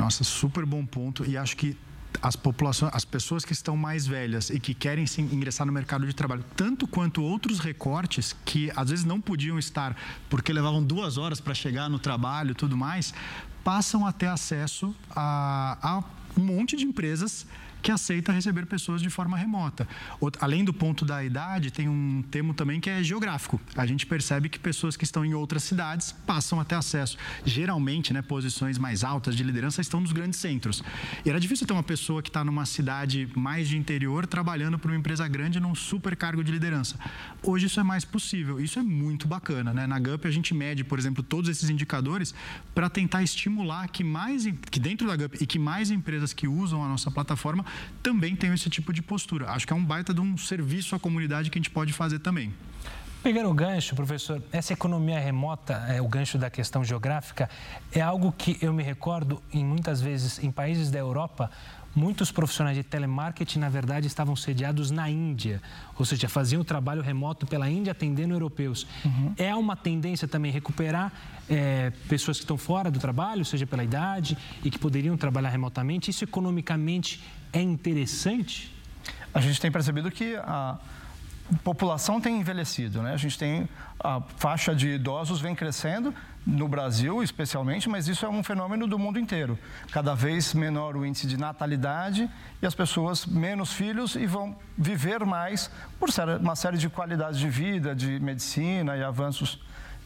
Nossa, 0.00 0.24
super 0.24 0.64
bom 0.64 0.84
ponto. 0.86 1.28
E 1.28 1.36
acho 1.36 1.56
que 1.56 1.76
as 2.22 2.34
populações, 2.34 2.90
as 2.94 3.04
pessoas 3.04 3.44
que 3.44 3.52
estão 3.52 3.76
mais 3.76 4.06
velhas 4.06 4.50
e 4.50 4.58
que 4.58 4.74
querem 4.74 5.06
se 5.06 5.20
ingressar 5.20 5.66
no 5.66 5.72
mercado 5.72 6.06
de 6.06 6.14
trabalho, 6.14 6.44
tanto 6.56 6.86
quanto 6.86 7.22
outros 7.22 7.60
recortes 7.60 8.34
que 8.44 8.72
às 8.74 8.90
vezes 8.90 9.04
não 9.04 9.20
podiam 9.20 9.58
estar 9.58 9.96
porque 10.28 10.52
levavam 10.52 10.82
duas 10.82 11.18
horas 11.18 11.40
para 11.40 11.54
chegar 11.54 11.88
no 11.88 11.98
trabalho, 11.98 12.54
tudo 12.54 12.76
mais, 12.76 13.14
passam 13.62 14.06
a 14.06 14.12
ter 14.12 14.26
acesso 14.26 14.94
a, 15.14 15.78
a 15.82 16.04
um 16.38 16.44
monte 16.44 16.76
de 16.76 16.84
empresas 16.84 17.46
que 17.82 17.90
aceita 17.90 18.32
receber 18.32 18.66
pessoas 18.66 19.00
de 19.00 19.10
forma 19.10 19.36
remota. 19.36 19.88
Além 20.40 20.64
do 20.64 20.72
ponto 20.72 21.04
da 21.04 21.24
idade, 21.24 21.70
tem 21.70 21.88
um 21.88 22.22
termo 22.30 22.54
também 22.54 22.80
que 22.80 22.90
é 22.90 23.02
geográfico. 23.02 23.60
A 23.76 23.86
gente 23.86 24.06
percebe 24.06 24.48
que 24.48 24.58
pessoas 24.58 24.96
que 24.96 25.04
estão 25.04 25.24
em 25.24 25.34
outras 25.34 25.62
cidades 25.62 26.12
passam 26.12 26.60
a 26.60 26.64
ter 26.64 26.74
acesso. 26.74 27.16
Geralmente, 27.44 28.12
né, 28.12 28.22
posições 28.22 28.78
mais 28.78 29.04
altas 29.04 29.36
de 29.36 29.42
liderança 29.42 29.80
estão 29.80 30.00
nos 30.00 30.12
grandes 30.12 30.38
centros. 30.38 30.82
E 31.24 31.30
era 31.30 31.40
difícil 31.40 31.66
ter 31.66 31.72
uma 31.72 31.82
pessoa 31.82 32.22
que 32.22 32.28
está 32.28 32.44
numa 32.44 32.66
cidade 32.66 33.28
mais 33.34 33.68
de 33.68 33.76
interior 33.76 34.26
trabalhando 34.26 34.78
para 34.78 34.90
uma 34.90 34.98
empresa 34.98 35.26
grande 35.26 35.58
num 35.60 35.74
super 35.74 36.16
cargo 36.16 36.44
de 36.44 36.52
liderança. 36.52 36.96
Hoje 37.42 37.66
isso 37.66 37.80
é 37.80 37.82
mais 37.82 38.04
possível. 38.04 38.60
Isso 38.60 38.78
é 38.78 38.82
muito 38.82 39.26
bacana. 39.26 39.72
Né? 39.72 39.86
Na 39.86 39.98
GUP 39.98 40.26
a 40.26 40.30
gente 40.30 40.54
mede, 40.54 40.84
por 40.84 40.98
exemplo, 40.98 41.22
todos 41.22 41.48
esses 41.48 41.70
indicadores 41.70 42.34
para 42.74 42.88
tentar 42.88 43.22
estimular 43.22 43.88
que 43.88 44.04
mais, 44.04 44.44
que 44.70 44.80
dentro 44.80 45.06
da 45.06 45.16
GUP 45.16 45.38
e 45.40 45.46
que 45.46 45.58
mais 45.58 45.90
empresas 45.90 46.32
que 46.32 46.46
usam 46.46 46.84
a 46.84 46.88
nossa 46.88 47.10
plataforma 47.10 47.64
também 48.02 48.36
tenham 48.36 48.54
esse 48.54 48.70
tipo 48.70 48.92
de 48.92 49.02
postura. 49.02 49.50
Acho 49.50 49.66
que 49.66 49.72
é 49.72 49.76
um 49.76 49.84
baita 49.84 50.12
de 50.14 50.20
um 50.20 50.36
serviço 50.36 50.94
à 50.94 50.98
comunidade 50.98 51.50
que 51.50 51.58
a 51.58 51.60
gente 51.60 51.70
pode 51.70 51.92
fazer 51.92 52.18
também. 52.18 52.52
Pegando 53.22 53.50
o 53.50 53.54
gancho, 53.54 53.94
professor, 53.94 54.42
essa 54.50 54.72
economia 54.72 55.18
remota, 55.18 55.74
é, 55.88 56.00
o 56.00 56.08
gancho 56.08 56.38
da 56.38 56.48
questão 56.48 56.82
geográfica, 56.82 57.50
é 57.92 58.00
algo 58.00 58.32
que 58.32 58.56
eu 58.62 58.72
me 58.72 58.82
recordo 58.82 59.42
em 59.52 59.62
muitas 59.62 60.00
vezes 60.00 60.42
em 60.42 60.50
países 60.50 60.90
da 60.90 60.98
Europa, 60.98 61.50
muitos 61.94 62.30
profissionais 62.30 62.76
de 62.76 62.82
telemarketing, 62.82 63.58
na 63.58 63.68
verdade, 63.68 64.06
estavam 64.06 64.36
sediados 64.36 64.90
na 64.90 65.10
Índia, 65.10 65.60
ou 65.98 66.04
seja, 66.04 66.28
faziam 66.28 66.62
o 66.62 66.64
trabalho 66.64 67.02
remoto 67.02 67.46
pela 67.46 67.68
Índia 67.68 67.92
atendendo 67.92 68.34
europeus. 68.34 68.86
Uhum. 69.04 69.34
É 69.36 69.54
uma 69.54 69.76
tendência 69.76 70.28
também 70.28 70.52
recuperar 70.52 71.12
é, 71.48 71.90
pessoas 72.08 72.38
que 72.38 72.44
estão 72.44 72.56
fora 72.56 72.90
do 72.90 72.98
trabalho, 72.98 73.44
seja 73.44 73.66
pela 73.66 73.82
idade, 73.82 74.36
e 74.64 74.70
que 74.70 74.78
poderiam 74.78 75.16
trabalhar 75.16 75.50
remotamente. 75.50 76.10
Isso 76.10 76.24
economicamente 76.24 77.22
é 77.52 77.60
interessante? 77.60 78.72
A 79.34 79.40
gente 79.40 79.60
tem 79.60 79.70
percebido 79.70 80.10
que 80.10 80.36
a 80.36 80.78
população 81.64 82.20
tem 82.20 82.40
envelhecido, 82.40 83.02
né? 83.02 83.12
A 83.12 83.16
gente 83.16 83.36
tem 83.36 83.68
a 84.02 84.20
faixa 84.36 84.74
de 84.74 84.88
idosos 84.88 85.40
vem 85.40 85.54
crescendo 85.54 86.14
no 86.46 86.66
Brasil, 86.66 87.22
especialmente, 87.22 87.88
mas 87.88 88.08
isso 88.08 88.24
é 88.24 88.28
um 88.28 88.42
fenômeno 88.42 88.86
do 88.86 88.98
mundo 88.98 89.18
inteiro. 89.18 89.58
Cada 89.92 90.14
vez 90.14 90.54
menor 90.54 90.96
o 90.96 91.04
índice 91.04 91.26
de 91.26 91.36
natalidade 91.36 92.28
e 92.60 92.66
as 92.66 92.74
pessoas 92.74 93.26
menos 93.26 93.72
filhos 93.72 94.14
e 94.14 94.26
vão 94.26 94.56
viver 94.76 95.24
mais 95.24 95.70
por 95.98 96.08
uma 96.40 96.56
série 96.56 96.78
de 96.78 96.88
qualidades 96.88 97.38
de 97.38 97.48
vida, 97.48 97.94
de 97.94 98.18
medicina 98.20 98.96
e 98.96 99.02
avanços 99.02 99.60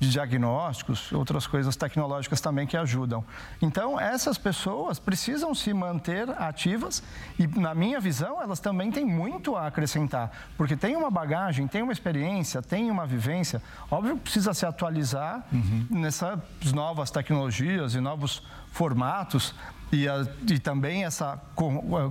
de 0.05 0.11
diagnósticos, 0.11 1.13
outras 1.13 1.47
coisas 1.47 1.77
tecnológicas 1.77 2.41
também 2.41 2.67
que 2.67 2.77
ajudam. 2.77 3.25
Então, 3.61 3.99
essas 3.99 4.37
pessoas 4.37 4.99
precisam 4.99 5.55
se 5.55 5.73
manter 5.73 6.29
ativas 6.31 7.03
e, 7.39 7.47
na 7.47 7.75
minha 7.75 7.99
visão, 7.99 8.43
elas 8.43 8.61
também 8.61 8.91
têm 8.91 9.05
muito 9.05 9.57
a 9.57 9.67
acrescentar, 9.67 10.31
porque 10.57 10.77
tem 10.77 10.97
uma 10.97 11.11
bagagem, 11.11 11.67
tem 11.67 11.83
uma 11.83 11.93
experiência, 11.93 12.63
tem 12.63 12.91
uma 12.91 13.07
vivência. 13.07 13.63
Óbvio 13.91 14.17
que 14.17 14.23
precisa 14.23 14.53
se 14.53 14.67
atualizar 14.67 15.45
uhum. 15.53 15.87
nessas 15.91 16.39
novas 16.73 17.11
tecnologias 17.11 17.95
e 17.95 18.01
novos 18.01 18.43
formatos 18.71 19.55
e, 19.93 20.09
a, 20.09 20.27
e 20.51 20.59
também 20.59 21.05
essa 21.05 21.41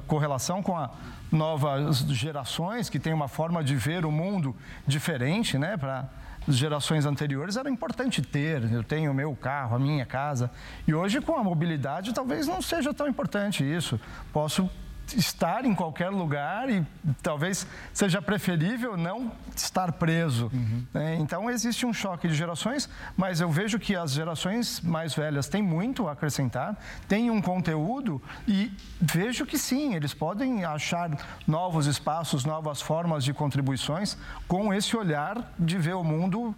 correlação 0.07 0.63
com 0.63 0.77
a 0.77 0.89
novas 1.31 1.99
gerações 2.09 2.89
que 2.89 2.99
têm 2.99 3.11
uma 3.11 3.27
forma 3.27 3.63
de 3.63 3.75
ver 3.75 4.05
o 4.05 4.11
mundo 4.11 4.55
diferente, 4.85 5.57
né, 5.57 5.75
para 5.75 6.07
gerações 6.47 7.05
anteriores 7.05 7.57
era 7.57 7.69
importante 7.69 8.21
ter. 8.21 8.71
Eu 8.71 8.83
tenho 8.83 9.11
o 9.11 9.13
meu 9.13 9.35
carro, 9.35 9.75
a 9.75 9.79
minha 9.79 10.05
casa. 10.05 10.51
E 10.87 10.93
hoje, 10.93 11.21
com 11.21 11.37
a 11.37 11.43
mobilidade, 11.43 12.13
talvez 12.13 12.47
não 12.47 12.61
seja 12.61 12.93
tão 12.93 13.07
importante 13.07 13.63
isso. 13.63 13.99
Posso 14.31 14.69
estar 15.15 15.65
em 15.65 15.75
qualquer 15.75 16.09
lugar 16.09 16.69
e 16.69 16.85
talvez 17.21 17.67
seja 17.93 18.21
preferível 18.21 18.95
não 18.97 19.31
estar 19.55 19.91
preso. 19.93 20.49
Uhum. 20.53 20.85
Né? 20.93 21.15
Então, 21.19 21.49
existe 21.49 21.85
um 21.85 21.93
choque 21.93 22.27
de 22.27 22.33
gerações, 22.33 22.89
mas 23.15 23.41
eu 23.41 23.49
vejo 23.49 23.79
que 23.79 23.95
as 23.95 24.11
gerações 24.11 24.81
mais 24.81 25.13
velhas 25.13 25.47
têm 25.47 25.61
muito 25.61 26.07
a 26.07 26.13
acrescentar, 26.13 26.77
têm 27.07 27.29
um 27.29 27.41
conteúdo 27.41 28.21
e 28.47 28.71
vejo 28.99 29.45
que 29.45 29.57
sim, 29.57 29.95
eles 29.95 30.13
podem 30.13 30.63
achar 30.65 31.11
novos 31.47 31.85
espaços, 31.85 32.45
novas 32.45 32.81
formas 32.81 33.23
de 33.23 33.33
contribuições 33.33 34.17
com 34.47 34.73
esse 34.73 34.95
olhar 34.95 35.53
de 35.59 35.77
ver 35.77 35.95
o 35.95 36.03
mundo 36.03 36.55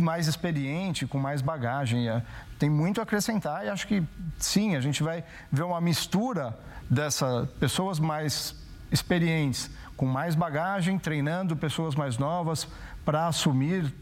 mais 0.00 0.26
experiente, 0.26 1.06
com 1.06 1.18
mais 1.18 1.42
bagagem. 1.42 2.08
É, 2.08 2.22
tem 2.58 2.70
muito 2.70 3.00
a 3.00 3.02
acrescentar 3.02 3.64
e 3.64 3.68
acho 3.68 3.86
que 3.86 4.02
sim, 4.38 4.76
a 4.76 4.80
gente 4.80 5.02
vai 5.02 5.24
ver 5.50 5.62
uma 5.62 5.80
mistura 5.80 6.56
dessas 6.88 7.48
pessoas 7.52 7.98
mais 7.98 8.54
experientes, 8.90 9.70
com 9.96 10.06
mais 10.06 10.34
bagagem, 10.34 10.98
treinando 10.98 11.56
pessoas 11.56 11.94
mais 11.94 12.18
novas 12.18 12.68
para 13.04 13.26
assumir 13.26 13.92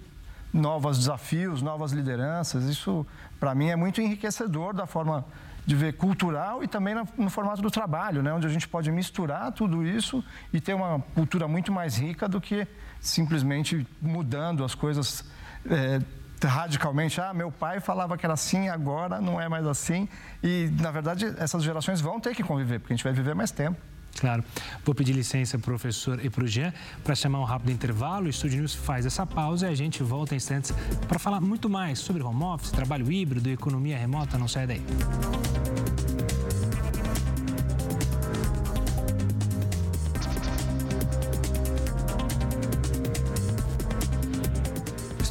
novos 0.53 0.99
desafios, 0.99 1.63
novas 1.63 1.93
lideranças. 1.93 2.65
Isso, 2.65 3.07
para 3.41 3.55
mim, 3.55 3.69
é 3.69 3.77
muito 3.77 4.01
enriquecedor 4.01 4.73
da 4.75 4.87
forma 4.87 5.25
de 5.67 5.75
ver 5.75 5.95
cultural 5.95 6.63
e 6.63 6.69
também 6.69 6.95
no, 7.17 7.31
formato 7.31 7.63
do 7.63 7.71
trabalho, 7.71 8.23
né? 8.23 8.33
onde 8.33 8.47
a 8.47 8.51
gente 8.51 8.69
pode 8.69 8.91
misturar 8.93 9.51
tudo 9.53 9.85
isso 9.85 10.23
e 10.53 10.61
ter 10.61 10.75
uma 10.75 11.01
cultura 11.15 11.49
muito 11.49 11.73
mais 11.73 11.97
rica 11.97 12.29
do 12.29 12.41
que 12.41 12.67
simplesmente 13.01 13.87
mudando 14.01 14.63
as 14.63 14.75
coisas 14.75 15.25
é, 15.69 16.01
radicalmente, 16.43 17.21
ah, 17.21 17.33
meu 17.33 17.51
pai 17.51 17.81
falava 17.81 18.17
que 18.17 18.27
era 18.27 18.35
assim, 18.35 18.69
agora 18.69 19.21
não 19.21 19.41
é 19.41 19.49
mais 19.49 19.67
assim. 19.67 20.09
E, 20.43 20.71
na 20.81 20.91
verdade, 20.91 21.35
essas 21.39 21.63
gerações 21.63 22.01
vão 22.01 22.21
ter 22.21 22.35
que 22.35 22.43
conviver, 22.43 22.79
porque 22.79 22.93
a 22.93 22.97
gente 22.97 23.05
vai 23.05 23.13
viver 23.13 23.35
mais 23.35 23.51
tempo. 23.51 23.79
Claro. 24.19 24.45
Vou 24.85 24.95
pedir 24.95 25.13
licença 25.13 25.59
professor 25.59 26.25
e 26.25 26.31
para 26.31 26.45
o 26.45 26.47
Jean 26.47 26.73
para 27.03 27.15
chamar 27.15 27.41
um 27.41 27.45
rápido 27.45 27.73
intervalo. 27.73 28.27
O 28.27 28.29
Estúdio 28.29 28.61
News 28.61 28.75
faz 28.75 29.05
essa 29.05 29.27
pausa 29.27 29.69
e 29.69 29.73
a 29.73 29.75
gente 29.75 30.03
volta 30.03 30.35
em 30.35 30.37
instantes 30.37 30.73
para 31.09 31.19
falar 31.19 31.41
muito 31.41 31.69
mais 31.69 31.99
sobre 31.99 32.23
home 32.23 32.43
office, 32.45 32.71
trabalho 32.71 33.11
híbrido, 33.11 33.51
economia 33.51 33.99
remota. 33.99 34.39
Não 34.39 34.49
sai 34.49 34.67
daí. 34.67 34.83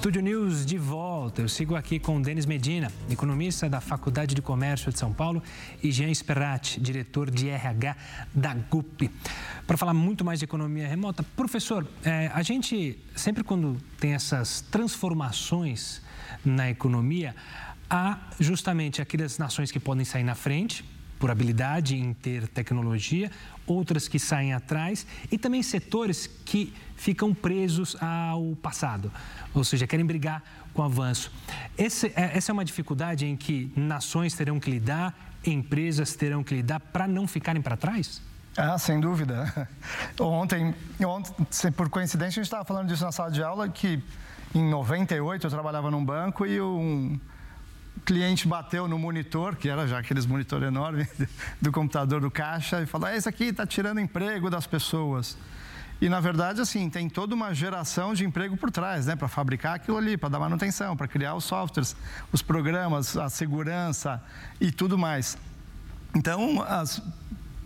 Estúdio 0.04 0.22
News 0.22 0.66
de 0.66 0.78
volta. 0.78 1.42
Eu 1.42 1.48
sigo 1.48 1.78
aqui 1.78 1.98
com 1.98 2.22
Denis 2.22 2.46
Medina, 2.46 2.92
economista 3.10 3.70
da 3.70 3.80
Faculdade 3.80 4.36
de 4.36 4.42
Comércio 4.42 4.92
de 4.92 5.00
São 5.00 5.14
Paulo, 5.14 5.42
e 5.82 5.94
Jean 5.94 6.14
Sperrat, 6.14 6.78
diretor 6.78 7.32
de 7.32 7.48
RH 7.48 7.96
da 8.36 8.54
GUP. 8.54 9.10
Para 9.66 9.78
falar 9.78 9.94
muito 9.94 10.26
mais 10.26 10.40
de 10.40 10.44
economia 10.44 10.86
remota, 10.86 11.24
professor, 11.38 11.88
é, 12.04 12.30
a 12.34 12.44
gente 12.44 13.00
sempre 13.16 13.46
quando 13.46 13.78
tem 13.98 14.14
essas 14.14 14.60
transformações 14.60 16.02
na 16.44 16.70
economia, 16.70 17.34
há 17.90 18.28
justamente 18.42 19.02
aquelas 19.02 19.38
nações 19.38 19.72
que 19.72 19.80
podem 19.80 20.04
sair 20.04 20.26
na 20.26 20.36
frente, 20.36 20.84
por 21.24 21.32
habilidade 21.32 21.96
em 21.96 22.14
ter 22.14 22.50
tecnologia, 22.50 23.32
outras 23.66 24.10
que 24.10 24.20
saem 24.20 24.52
atrás 24.52 25.08
e 25.32 25.38
também 25.38 25.64
setores 25.64 26.28
que 26.28 26.74
ficam 26.98 27.34
presos 27.34 27.96
ao 28.02 28.58
passado, 28.58 29.10
ou 29.54 29.64
seja, 29.64 29.88
querem 29.88 30.06
brigar 30.06 30.44
com 30.74 30.82
o 30.82 30.84
avanço. 30.84 31.32
Esse, 31.78 32.08
é, 32.08 32.36
essa 32.36 32.52
é 32.52 32.54
uma 32.54 32.66
dificuldade 32.66 33.26
em 33.26 33.38
que 33.38 33.72
nações 33.74 34.34
terão 34.34 34.60
que 34.60 34.70
lidar, 34.70 35.18
empresas 35.46 36.14
terão 36.14 36.44
que 36.44 36.56
lidar 36.56 36.82
para 36.82 37.08
não 37.08 37.26
ficarem 37.26 37.62
para 37.62 37.78
trás? 37.78 38.22
Ah, 38.58 38.78
sem 38.78 39.00
dúvida. 39.00 39.70
Ontem, 40.20 40.76
ontem, 41.06 41.72
por 41.72 41.90
coincidência, 41.90 42.42
a 42.42 42.44
gente 42.44 42.48
estava 42.48 42.66
falando 42.66 42.90
disso 42.90 43.06
na 43.06 43.14
sala 43.14 43.32
de 43.32 43.42
aula, 43.42 43.70
que 43.70 44.04
em 44.54 44.70
98 44.70 45.48
eu 45.48 45.50
trabalhava 45.50 45.90
num 45.90 46.04
banco 46.04 46.46
e 46.46 46.60
um 46.60 47.18
cliente 48.06 48.48
bateu 48.48 48.88
no 48.88 48.98
monitor, 49.00 49.56
que 49.56 49.70
era 49.70 49.88
já 49.88 50.00
aqueles 50.00 50.26
monitor 50.26 50.64
enorme 50.64 51.08
do 51.62 51.72
computador 51.72 52.22
do 52.22 52.32
caixa, 52.32 52.82
e 52.82 52.86
falou: 52.86 53.08
ah, 53.08 53.16
Esse 53.16 53.28
aqui 53.30 53.46
está 53.46 53.66
tirando 53.66 54.00
emprego 54.00 54.50
das 54.50 54.68
pessoas. 54.68 55.38
E, 56.02 56.10
na 56.10 56.20
verdade, 56.20 56.60
assim, 56.60 56.90
tem 56.90 57.08
toda 57.08 57.34
uma 57.34 57.54
geração 57.54 58.14
de 58.14 58.26
emprego 58.26 58.58
por 58.58 58.70
trás, 58.70 59.06
né? 59.06 59.16
Para 59.16 59.30
fabricar 59.30 59.76
aquilo 59.76 59.98
ali, 59.98 60.18
para 60.18 60.28
dar 60.28 60.40
manutenção, 60.40 60.98
para 60.98 61.08
criar 61.08 61.34
os 61.36 61.46
softwares, 61.46 61.96
os 62.32 62.42
programas, 62.42 63.16
a 63.16 63.30
segurança 63.30 64.22
e 64.60 64.70
tudo 64.70 64.98
mais. 64.98 65.38
Então, 66.14 66.62
as 66.62 67.02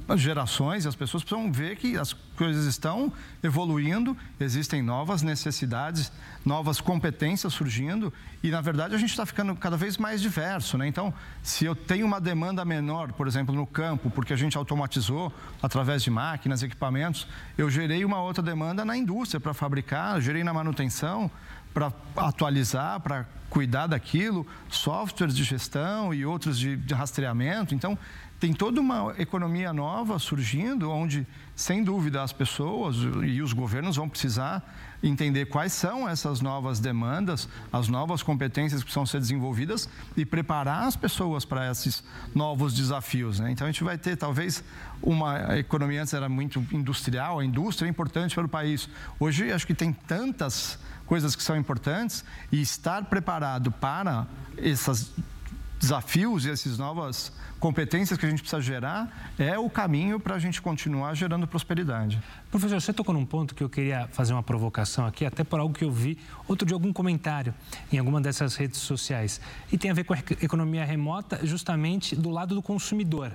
as 0.07 0.21
gerações 0.21 0.85
as 0.85 0.95
pessoas 0.95 1.23
precisam 1.23 1.51
ver 1.51 1.75
que 1.75 1.97
as 1.97 2.13
coisas 2.13 2.65
estão 2.65 3.11
evoluindo, 3.43 4.15
existem 4.39 4.81
novas 4.81 5.21
necessidades, 5.21 6.11
novas 6.45 6.79
competências 6.79 7.53
surgindo 7.53 8.13
e, 8.43 8.49
na 8.49 8.61
verdade, 8.61 8.95
a 8.95 8.97
gente 8.97 9.09
está 9.09 9.25
ficando 9.25 9.55
cada 9.55 9.75
vez 9.75 9.97
mais 9.97 10.21
diverso. 10.21 10.77
Né? 10.77 10.87
Então, 10.87 11.13
se 11.41 11.65
eu 11.65 11.75
tenho 11.75 12.05
uma 12.05 12.21
demanda 12.21 12.63
menor, 12.63 13.11
por 13.11 13.27
exemplo, 13.27 13.53
no 13.53 13.65
campo, 13.65 14.09
porque 14.09 14.33
a 14.33 14.37
gente 14.37 14.57
automatizou 14.57 15.33
através 15.61 16.03
de 16.03 16.09
máquinas, 16.09 16.63
equipamentos, 16.63 17.27
eu 17.57 17.69
gerei 17.69 18.05
uma 18.05 18.21
outra 18.21 18.43
demanda 18.43 18.85
na 18.85 18.95
indústria 18.95 19.39
para 19.39 19.53
fabricar, 19.53 20.21
gerei 20.21 20.43
na 20.43 20.53
manutenção 20.53 21.29
para 21.73 21.91
atualizar, 22.15 22.99
para 23.01 23.25
cuidar 23.49 23.87
daquilo, 23.87 24.47
softwares 24.69 25.35
de 25.35 25.43
gestão 25.43 26.13
e 26.13 26.25
outros 26.25 26.57
de, 26.57 26.75
de 26.75 26.93
rastreamento. 26.93 27.75
Então, 27.75 27.97
tem 28.39 28.53
toda 28.53 28.79
uma 28.79 29.15
economia 29.17 29.73
nova 29.73 30.19
surgindo, 30.19 30.91
onde, 30.91 31.25
sem 31.55 31.83
dúvida, 31.83 32.21
as 32.21 32.31
pessoas 32.31 32.95
e 33.23 33.41
os 33.41 33.51
governos 33.51 33.95
vão 33.95 34.07
precisar 34.07 34.63
entender 35.01 35.45
quais 35.45 35.73
são 35.73 36.07
essas 36.07 36.41
novas 36.41 36.79
demandas, 36.79 37.47
as 37.71 37.87
novas 37.87 38.21
competências 38.21 38.81
que 38.81 38.85
precisam 38.85 39.05
ser 39.05 39.19
desenvolvidas 39.19 39.89
e 40.15 40.25
preparar 40.25 40.87
as 40.87 40.95
pessoas 40.95 41.45
para 41.45 41.69
esses 41.69 42.03
novos 42.33 42.73
desafios. 42.73 43.39
Né? 43.39 43.51
Então, 43.51 43.65
a 43.65 43.71
gente 43.71 43.83
vai 43.83 43.97
ter, 43.97 44.15
talvez, 44.15 44.63
uma 45.01 45.57
economia 45.57 46.01
antes 46.01 46.13
era 46.13 46.29
muito 46.29 46.63
industrial, 46.71 47.39
a 47.39 47.45
indústria 47.45 47.87
é 47.87 47.89
importante 47.89 48.35
para 48.35 48.45
o 48.45 48.49
país. 48.49 48.89
Hoje, 49.19 49.51
acho 49.51 49.65
que 49.65 49.75
tem 49.75 49.91
tantas 49.91 50.79
coisas 51.05 51.35
que 51.35 51.41
são 51.41 51.55
importantes 51.55 52.23
e 52.51 52.61
estar 52.61 53.05
preparado 53.05 53.71
para 53.71 54.27
esses 54.57 55.11
desafios 55.79 56.45
e 56.45 56.49
essas 56.49 56.77
novas 56.77 57.31
competências 57.59 58.17
que 58.17 58.25
a 58.25 58.29
gente 58.29 58.41
precisa 58.41 58.61
gerar 58.61 59.33
é 59.37 59.57
o 59.57 59.69
caminho 59.69 60.19
para 60.19 60.35
a 60.35 60.39
gente 60.39 60.61
continuar 60.61 61.13
gerando 61.15 61.47
prosperidade. 61.47 62.21
Professor, 62.51 62.79
você 62.79 62.93
tocou 62.93 63.13
num 63.13 63.25
ponto 63.25 63.55
que 63.55 63.63
eu 63.63 63.69
queria 63.69 64.07
fazer 64.11 64.33
uma 64.33 64.43
provocação 64.43 65.05
aqui, 65.05 65.25
até 65.25 65.43
por 65.43 65.59
algo 65.59 65.73
que 65.73 65.83
eu 65.83 65.91
vi 65.91 66.17
outro 66.47 66.67
de 66.67 66.73
algum 66.73 66.91
comentário 66.91 67.53
em 67.91 67.97
alguma 67.97 68.21
dessas 68.21 68.55
redes 68.55 68.79
sociais. 68.79 69.39
E 69.71 69.77
tem 69.77 69.91
a 69.91 69.93
ver 69.93 70.03
com 70.03 70.13
a 70.13 70.17
economia 70.41 70.85
remota, 70.85 71.39
justamente 71.43 72.15
do 72.15 72.29
lado 72.29 72.55
do 72.55 72.61
consumidor. 72.61 73.31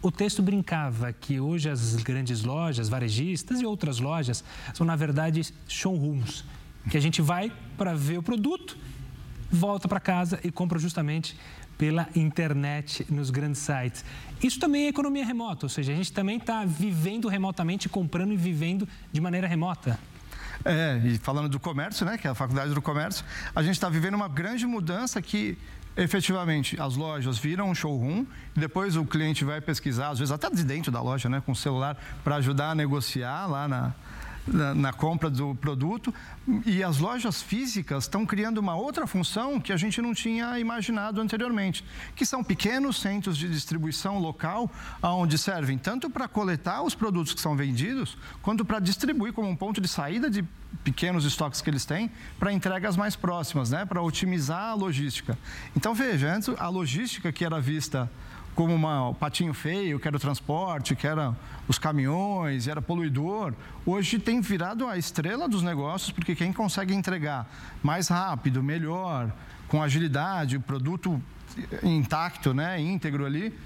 O 0.00 0.10
texto 0.10 0.42
brincava 0.42 1.12
que 1.12 1.38
hoje 1.38 1.70
as 1.70 1.94
grandes 1.96 2.42
lojas, 2.42 2.88
varejistas 2.88 3.60
e 3.60 3.66
outras 3.66 4.00
lojas 4.00 4.42
são, 4.74 4.84
na 4.84 4.96
verdade, 4.96 5.54
showrooms, 5.68 6.44
que 6.90 6.96
a 6.96 7.00
gente 7.00 7.22
vai 7.22 7.52
para 7.76 7.94
ver 7.94 8.18
o 8.18 8.22
produto, 8.22 8.76
volta 9.52 9.86
para 9.86 10.00
casa 10.00 10.40
e 10.42 10.50
compra 10.50 10.78
justamente 10.78 11.36
pela 11.76 12.08
internet 12.14 13.06
nos 13.10 13.30
grandes 13.30 13.60
sites. 13.60 14.04
Isso 14.42 14.58
também 14.58 14.86
é 14.86 14.88
economia 14.88 15.24
remota, 15.24 15.66
ou 15.66 15.70
seja, 15.70 15.92
a 15.92 15.96
gente 15.96 16.12
também 16.12 16.38
está 16.38 16.64
vivendo 16.64 17.28
remotamente, 17.28 17.88
comprando 17.88 18.32
e 18.32 18.36
vivendo 18.36 18.88
de 19.12 19.20
maneira 19.20 19.46
remota. 19.46 19.98
É, 20.64 21.00
e 21.04 21.18
falando 21.18 21.48
do 21.48 21.58
comércio, 21.58 22.06
né, 22.06 22.16
que 22.16 22.26
é 22.26 22.30
a 22.30 22.34
faculdade 22.34 22.72
do 22.72 22.80
comércio, 22.80 23.24
a 23.54 23.62
gente 23.62 23.74
está 23.74 23.88
vivendo 23.88 24.14
uma 24.14 24.28
grande 24.28 24.66
mudança 24.66 25.20
que 25.20 25.58
efetivamente 25.96 26.80
as 26.80 26.96
lojas 26.96 27.36
viram 27.36 27.68
um 27.68 27.74
showroom 27.74 28.24
depois 28.56 28.96
o 28.96 29.04
cliente 29.04 29.44
vai 29.44 29.60
pesquisar, 29.60 30.08
às 30.08 30.18
vezes 30.18 30.32
até 30.32 30.48
de 30.48 30.64
dentro 30.64 30.90
da 30.90 31.02
loja, 31.02 31.28
né, 31.28 31.42
com 31.44 31.52
o 31.52 31.56
celular, 31.56 31.96
para 32.22 32.36
ajudar 32.36 32.70
a 32.70 32.74
negociar 32.74 33.46
lá 33.46 33.68
na, 33.68 33.92
na, 34.46 34.92
compra 34.92 35.30
do 35.30 35.54
produto. 35.54 36.12
E 36.66 36.82
as 36.82 36.98
lojas 36.98 37.42
físicas 37.42 38.04
estão 38.04 38.26
criando 38.26 38.58
uma 38.58 38.74
outra 38.74 39.06
função 39.06 39.60
que 39.60 39.72
a 39.72 39.76
gente 39.76 40.00
não 40.02 40.12
tinha 40.14 40.58
imaginado 40.58 41.20
anteriormente, 41.20 41.84
que 42.14 42.26
são 42.26 42.42
pequenos 42.42 43.00
centros 43.00 43.36
de 43.36 43.48
distribuição 43.48 44.18
local, 44.18 44.70
onde 45.02 45.38
servem 45.38 45.78
tanto 45.78 46.10
para 46.10 46.26
coletar 46.26 46.82
os 46.82 46.94
produtos 46.94 47.34
que 47.34 47.40
são 47.40 47.56
vendidos, 47.56 48.16
quanto 48.40 48.64
para 48.64 48.78
distribuir 48.78 49.32
como 49.32 49.48
um 49.48 49.56
ponto 49.56 49.80
de 49.80 49.88
saída 49.88 50.28
de 50.28 50.44
pequenos 50.82 51.24
estoques 51.24 51.60
que 51.60 51.70
eles 51.70 51.84
têm 51.84 52.10
para 52.38 52.52
entregas 52.52 52.96
mais 52.96 53.14
próximas, 53.14 53.70
né? 53.70 53.84
para 53.84 54.02
otimizar 54.02 54.70
a 54.70 54.74
logística. 54.74 55.38
Então, 55.76 55.94
veja, 55.94 56.34
antes 56.34 56.48
a 56.58 56.68
logística 56.68 57.30
que 57.30 57.44
era 57.44 57.60
vista 57.60 58.10
como 58.54 58.74
uma, 58.74 59.08
um 59.08 59.14
patinho 59.14 59.54
feio, 59.54 59.98
que 59.98 60.06
era 60.06 60.16
o 60.16 60.20
transporte, 60.20 60.94
que 60.94 61.06
era 61.06 61.34
os 61.66 61.78
caminhões, 61.78 62.68
era 62.68 62.82
poluidor, 62.82 63.54
hoje 63.86 64.18
tem 64.18 64.40
virado 64.40 64.86
a 64.86 64.98
estrela 64.98 65.48
dos 65.48 65.62
negócios, 65.62 66.10
porque 66.10 66.34
quem 66.34 66.52
consegue 66.52 66.94
entregar 66.94 67.50
mais 67.82 68.08
rápido, 68.08 68.62
melhor, 68.62 69.32
com 69.68 69.82
agilidade, 69.82 70.56
o 70.56 70.60
produto 70.60 71.20
intacto, 71.82 72.52
né, 72.52 72.80
íntegro 72.80 73.24
ali, 73.24 73.56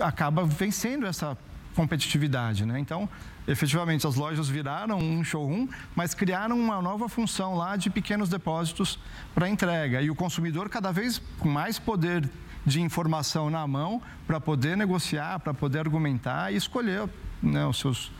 acaba 0.00 0.44
vencendo 0.44 1.06
essa 1.06 1.36
competitividade, 1.74 2.66
né? 2.66 2.78
Então, 2.78 3.08
efetivamente, 3.48 4.06
as 4.06 4.14
lojas 4.14 4.48
viraram 4.48 4.98
um 4.98 5.24
showroom, 5.24 5.68
mas 5.94 6.14
criaram 6.14 6.58
uma 6.58 6.80
nova 6.82 7.08
função 7.08 7.54
lá 7.54 7.76
de 7.76 7.90
pequenos 7.90 8.28
depósitos 8.28 8.98
para 9.34 9.48
entrega. 9.48 10.02
E 10.02 10.10
o 10.10 10.14
consumidor, 10.14 10.68
cada 10.68 10.92
vez 10.92 11.20
com 11.38 11.48
mais 11.48 11.78
poder 11.78 12.28
de 12.64 12.80
informação 12.80 13.50
na 13.50 13.66
mão 13.66 14.00
para 14.26 14.40
poder 14.40 14.76
negociar, 14.76 15.40
para 15.40 15.52
poder 15.52 15.80
argumentar 15.80 16.52
e 16.52 16.56
escolher 16.56 17.08
né, 17.42 17.66
os 17.66 17.78
seus 17.78 18.12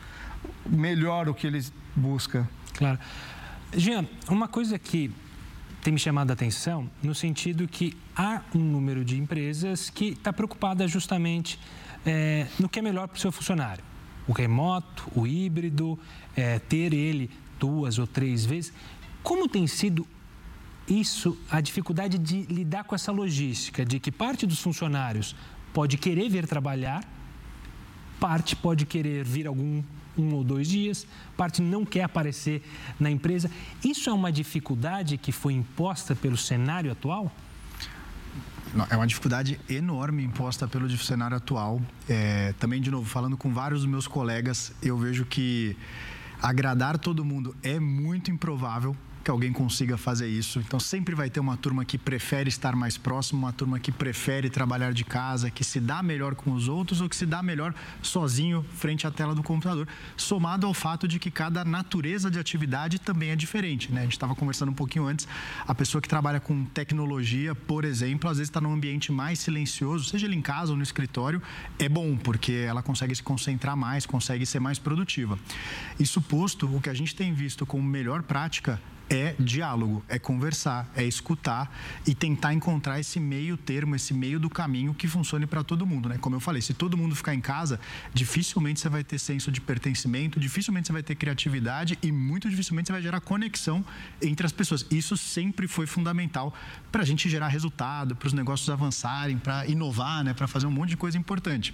melhor 0.65 1.29
o 1.29 1.33
que 1.33 1.47
ele 1.47 1.63
busca. 1.95 2.47
Claro. 2.73 2.99
Jean, 3.75 4.05
uma 4.29 4.47
coisa 4.47 4.77
que 4.77 5.11
tem 5.81 5.93
me 5.93 5.99
chamado 5.99 6.29
a 6.29 6.33
atenção 6.33 6.89
no 7.01 7.13
sentido 7.13 7.67
que 7.67 7.97
há 8.15 8.41
um 8.55 8.59
número 8.59 9.03
de 9.03 9.19
empresas 9.19 9.89
que 9.89 10.09
está 10.09 10.31
preocupada 10.31 10.87
justamente 10.87 11.59
é, 12.05 12.47
no 12.59 12.69
que 12.69 12.79
é 12.79 12.81
melhor 12.81 13.07
para 13.07 13.17
o 13.17 13.19
seu 13.19 13.31
funcionário. 13.31 13.83
O 14.27 14.31
remoto, 14.31 15.11
o 15.13 15.27
híbrido, 15.27 15.99
é, 16.35 16.59
ter 16.59 16.93
ele 16.93 17.29
duas 17.59 17.99
ou 17.99 18.07
três 18.07 18.45
vezes. 18.45 18.71
Como 19.21 19.47
tem 19.47 19.67
sido 19.67 20.07
isso, 20.87 21.37
a 21.49 21.61
dificuldade 21.61 22.17
de 22.17 22.41
lidar 22.43 22.83
com 22.83 22.93
essa 22.93 23.11
logística, 23.11 23.85
de 23.85 23.99
que 23.99 24.11
parte 24.11 24.45
dos 24.45 24.59
funcionários 24.59 25.35
pode 25.73 25.97
querer 25.97 26.29
vir 26.29 26.45
trabalhar, 26.47 27.03
parte 28.19 28.55
pode 28.55 28.85
querer 28.85 29.23
vir 29.23 29.47
algum 29.47 29.81
um 30.17 30.33
ou 30.33 30.43
dois 30.43 30.67
dias, 30.67 31.07
parte 31.35 31.61
não 31.61 31.83
quer 31.83 32.03
aparecer 32.03 32.61
na 32.99 33.09
empresa. 33.09 33.49
Isso 33.83 34.09
é 34.09 34.13
uma 34.13 34.31
dificuldade 34.31 35.17
que 35.17 35.31
foi 35.31 35.53
imposta 35.53 36.15
pelo 36.15 36.37
cenário 36.37 36.91
atual? 36.91 37.31
É 38.89 38.95
uma 38.95 39.05
dificuldade 39.05 39.59
enorme 39.69 40.23
imposta 40.23 40.67
pelo 40.67 40.89
cenário 40.97 41.37
atual. 41.37 41.81
É, 42.09 42.53
também, 42.59 42.81
de 42.81 42.89
novo, 42.89 43.07
falando 43.07 43.37
com 43.37 43.53
vários 43.53 43.81
dos 43.81 43.89
meus 43.89 44.07
colegas, 44.07 44.73
eu 44.81 44.97
vejo 44.97 45.25
que 45.25 45.75
agradar 46.41 46.97
todo 46.97 47.23
mundo 47.23 47.55
é 47.63 47.79
muito 47.79 48.31
improvável 48.31 48.95
que 49.23 49.31
alguém 49.31 49.53
consiga 49.53 49.97
fazer 49.97 50.27
isso. 50.27 50.59
Então 50.59 50.79
sempre 50.79 51.15
vai 51.15 51.29
ter 51.29 51.39
uma 51.39 51.55
turma 51.55 51.85
que 51.85 51.97
prefere 51.97 52.49
estar 52.49 52.75
mais 52.75 52.97
próximo, 52.97 53.39
uma 53.39 53.53
turma 53.53 53.79
que 53.79 53.91
prefere 53.91 54.49
trabalhar 54.49 54.93
de 54.93 55.05
casa, 55.05 55.49
que 55.49 55.63
se 55.63 55.79
dá 55.79 56.03
melhor 56.03 56.35
com 56.35 56.51
os 56.51 56.67
outros 56.67 56.99
ou 56.99 57.07
que 57.07 57.15
se 57.15 57.25
dá 57.25 57.41
melhor 57.41 57.73
sozinho 58.01 58.65
frente 58.75 59.07
à 59.07 59.11
tela 59.11 59.33
do 59.33 59.41
computador, 59.41 59.87
somado 60.17 60.67
ao 60.67 60.73
fato 60.73 61.07
de 61.07 61.19
que 61.19 61.31
cada 61.31 61.63
natureza 61.63 62.29
de 62.29 62.37
atividade 62.37 62.99
também 62.99 63.29
é 63.29 63.35
diferente. 63.35 63.91
Né? 63.91 64.01
A 64.01 64.03
gente 64.03 64.13
estava 64.13 64.35
conversando 64.35 64.69
um 64.69 64.75
pouquinho 64.75 65.05
antes, 65.05 65.27
a 65.65 65.73
pessoa 65.73 66.01
que 66.01 66.09
trabalha 66.09 66.39
com 66.39 66.65
tecnologia, 66.65 67.55
por 67.55 67.85
exemplo, 67.85 68.29
às 68.29 68.37
vezes 68.37 68.49
está 68.49 68.59
num 68.59 68.73
ambiente 68.73 69.11
mais 69.11 69.39
silencioso, 69.39 70.09
seja 70.09 70.25
ele 70.25 70.35
em 70.35 70.41
casa 70.41 70.71
ou 70.71 70.77
no 70.77 70.83
escritório, 70.83 71.41
é 71.79 71.87
bom, 71.87 72.17
porque 72.17 72.51
ela 72.51 72.83
consegue 72.83 73.15
se 73.15 73.23
concentrar 73.23 73.77
mais, 73.77 74.05
consegue 74.05 74.45
ser 74.45 74.59
mais 74.59 74.77
produtiva. 74.77 75.39
Isso 75.97 76.21
posto, 76.21 76.67
o 76.75 76.81
que 76.81 76.89
a 76.89 76.93
gente 76.93 77.15
tem 77.15 77.33
visto 77.33 77.65
como 77.65 77.83
melhor 77.83 78.23
prática 78.23 78.81
é 79.13 79.35
diálogo, 79.39 80.03
é 80.09 80.17
conversar, 80.17 80.89
é 80.95 81.03
escutar 81.03 81.71
e 82.05 82.15
tentar 82.15 82.53
encontrar 82.53 82.99
esse 82.99 83.19
meio 83.19 83.55
termo, 83.55 83.95
esse 83.95 84.13
meio 84.13 84.39
do 84.39 84.49
caminho 84.49 84.93
que 84.93 85.07
funcione 85.07 85.45
para 85.45 85.63
todo 85.63 85.85
mundo, 85.85 86.09
né? 86.09 86.17
Como 86.17 86.35
eu 86.35 86.39
falei, 86.39 86.61
se 86.61 86.73
todo 86.73 86.97
mundo 86.97 87.15
ficar 87.15 87.35
em 87.35 87.41
casa, 87.41 87.79
dificilmente 88.13 88.79
você 88.79 88.89
vai 88.89 89.03
ter 89.03 89.19
senso 89.19 89.51
de 89.51 89.61
pertencimento, 89.61 90.39
dificilmente 90.39 90.87
você 90.87 90.93
vai 90.93 91.03
ter 91.03 91.15
criatividade 91.15 91.97
e 92.01 92.11
muito 92.11 92.49
dificilmente 92.49 92.87
você 92.87 92.93
vai 92.93 93.01
gerar 93.01 93.21
conexão 93.21 93.85
entre 94.21 94.45
as 94.45 94.51
pessoas. 94.51 94.85
Isso 94.89 95.15
sempre 95.15 95.67
foi 95.67 95.85
fundamental 95.85 96.53
para 96.91 97.03
a 97.03 97.05
gente 97.05 97.29
gerar 97.29 97.47
resultado, 97.49 98.15
para 98.15 98.27
os 98.27 98.33
negócios 98.33 98.69
avançarem, 98.69 99.37
para 99.37 99.67
inovar, 99.67 100.23
né? 100.23 100.33
Para 100.33 100.47
fazer 100.47 100.65
um 100.65 100.71
monte 100.71 100.89
de 100.89 100.97
coisa 100.97 101.17
importante. 101.17 101.73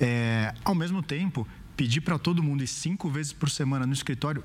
É, 0.00 0.54
ao 0.64 0.74
mesmo 0.74 1.02
tempo, 1.02 1.46
pedir 1.76 2.00
para 2.00 2.18
todo 2.18 2.42
mundo 2.42 2.62
ir 2.64 2.66
cinco 2.66 3.10
vezes 3.10 3.32
por 3.32 3.50
semana 3.50 3.86
no 3.86 3.92
escritório 3.92 4.42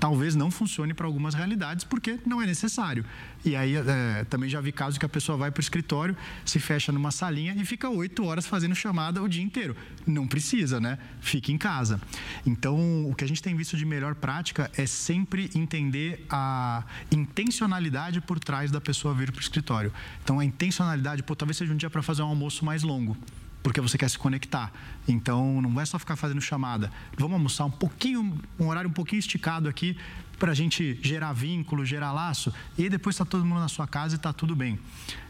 talvez 0.00 0.34
não 0.34 0.50
funcione 0.50 0.94
para 0.94 1.06
algumas 1.06 1.34
realidades 1.34 1.84
porque 1.84 2.18
não 2.26 2.40
é 2.40 2.46
necessário. 2.46 3.04
E 3.44 3.54
aí 3.54 3.76
é, 3.76 4.24
também 4.24 4.48
já 4.48 4.60
vi 4.60 4.72
casos 4.72 4.98
que 4.98 5.04
a 5.04 5.08
pessoa 5.08 5.36
vai 5.36 5.50
para 5.50 5.60
o 5.60 5.62
escritório, 5.62 6.16
se 6.44 6.58
fecha 6.58 6.90
numa 6.90 7.10
salinha 7.10 7.54
e 7.56 7.64
fica 7.66 7.88
oito 7.88 8.24
horas 8.24 8.46
fazendo 8.46 8.74
chamada 8.74 9.22
o 9.22 9.28
dia 9.28 9.42
inteiro. 9.42 9.76
Não 10.06 10.26
precisa, 10.26 10.80
né? 10.80 10.98
Fique 11.20 11.52
em 11.52 11.58
casa. 11.58 12.00
Então, 12.46 13.08
o 13.08 13.14
que 13.14 13.22
a 13.22 13.28
gente 13.28 13.42
tem 13.42 13.54
visto 13.54 13.76
de 13.76 13.84
melhor 13.84 14.14
prática 14.14 14.70
é 14.76 14.86
sempre 14.86 15.50
entender 15.54 16.24
a 16.30 16.82
intencionalidade 17.12 18.20
por 18.22 18.40
trás 18.40 18.70
da 18.70 18.80
pessoa 18.80 19.14
vir 19.14 19.30
para 19.30 19.38
o 19.38 19.42
escritório. 19.42 19.92
Então, 20.24 20.38
a 20.38 20.44
intencionalidade, 20.44 21.22
pô, 21.22 21.36
talvez 21.36 21.58
seja 21.58 21.72
um 21.72 21.76
dia 21.76 21.90
para 21.90 22.02
fazer 22.02 22.22
um 22.22 22.26
almoço 22.26 22.64
mais 22.64 22.82
longo 22.82 23.16
porque 23.62 23.80
você 23.80 23.98
quer 23.98 24.08
se 24.08 24.18
conectar. 24.18 24.72
Então, 25.06 25.60
não 25.60 25.72
vai 25.72 25.86
só 25.86 25.98
ficar 25.98 26.16
fazendo 26.16 26.40
chamada. 26.40 26.90
Vamos 27.18 27.34
almoçar 27.34 27.64
um 27.64 27.70
pouquinho, 27.70 28.38
um 28.58 28.68
horário 28.68 28.88
um 28.88 28.92
pouquinho 28.92 29.20
esticado 29.20 29.68
aqui 29.68 29.96
para 30.38 30.52
a 30.52 30.54
gente 30.54 30.98
gerar 31.02 31.32
vínculo, 31.32 31.84
gerar 31.84 32.12
laço. 32.12 32.52
E 32.78 32.88
depois 32.88 33.14
está 33.14 33.24
todo 33.24 33.44
mundo 33.44 33.60
na 33.60 33.68
sua 33.68 33.86
casa 33.86 34.14
e 34.14 34.16
está 34.16 34.32
tudo 34.32 34.56
bem. 34.56 34.78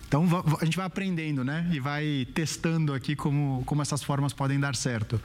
Então, 0.06 0.24
a 0.60 0.64
gente 0.64 0.76
vai 0.76 0.86
aprendendo, 0.86 1.44
né? 1.44 1.68
E 1.72 1.78
vai 1.78 2.26
testando 2.34 2.92
aqui 2.92 3.14
como, 3.14 3.62
como 3.64 3.80
essas 3.82 4.02
formas 4.02 4.32
podem 4.32 4.58
dar 4.58 4.74
certo. 4.74 5.20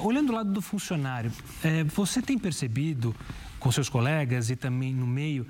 Olhando 0.00 0.28
do 0.28 0.32
lado 0.32 0.52
do 0.52 0.62
funcionário, 0.62 1.32
é, 1.62 1.82
você 1.84 2.22
tem 2.22 2.38
percebido 2.38 3.14
com 3.58 3.70
seus 3.72 3.88
colegas 3.88 4.50
e 4.50 4.56
também 4.56 4.94
no 4.94 5.06
meio 5.06 5.46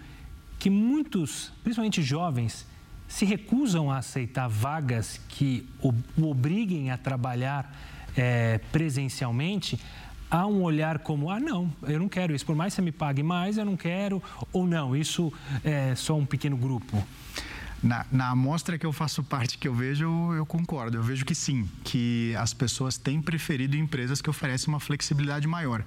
que 0.59 0.71
muitos, 0.71 1.53
principalmente 1.63 2.03
jovens, 2.03 2.67
se 3.15 3.25
recusam 3.25 3.93
a 3.93 3.99
aceitar 3.99 4.49
vagas 4.49 5.21
que 5.29 5.65
o, 5.81 5.95
obriguem 6.21 6.91
a 6.91 6.99
trabalhar 6.99 7.73
é, 8.17 8.59
presencialmente, 8.73 9.79
há 10.29 10.45
um 10.49 10.63
olhar 10.65 10.99
como, 10.99 11.31
ah, 11.31 11.39
não, 11.39 11.73
eu 11.85 12.01
não 12.01 12.09
quero 12.09 12.35
isso, 12.35 12.45
por 12.45 12.57
mais 12.57 12.73
que 12.73 12.77
você 12.77 12.83
me 12.83 12.91
pague 12.91 13.23
mais, 13.23 13.57
eu 13.57 13.65
não 13.65 13.77
quero, 13.77 14.21
ou 14.53 14.67
não, 14.67 14.97
isso 14.97 15.33
é 15.63 15.95
só 15.95 16.17
um 16.17 16.27
pequeno 16.27 16.57
grupo. 16.57 17.07
Na, 17.81 18.05
na 18.11 18.31
amostra 18.31 18.77
que 18.77 18.85
eu 18.85 18.93
faço 18.93 19.23
parte, 19.23 19.59
que 19.59 19.69
eu 19.69 19.75
vejo, 19.75 20.05
eu, 20.07 20.39
eu 20.39 20.47
concordo. 20.47 20.97
Eu 20.97 21.03
vejo 21.03 21.25
que 21.25 21.35
sim, 21.37 21.69
que 21.85 22.35
as 22.37 22.53
pessoas 22.53 22.97
têm 22.97 23.23
preferido 23.23 23.77
empresas 23.77 24.21
que 24.21 24.31
oferecem 24.31 24.73
uma 24.73 24.81
flexibilidade 24.81 25.47
maior. 25.47 25.85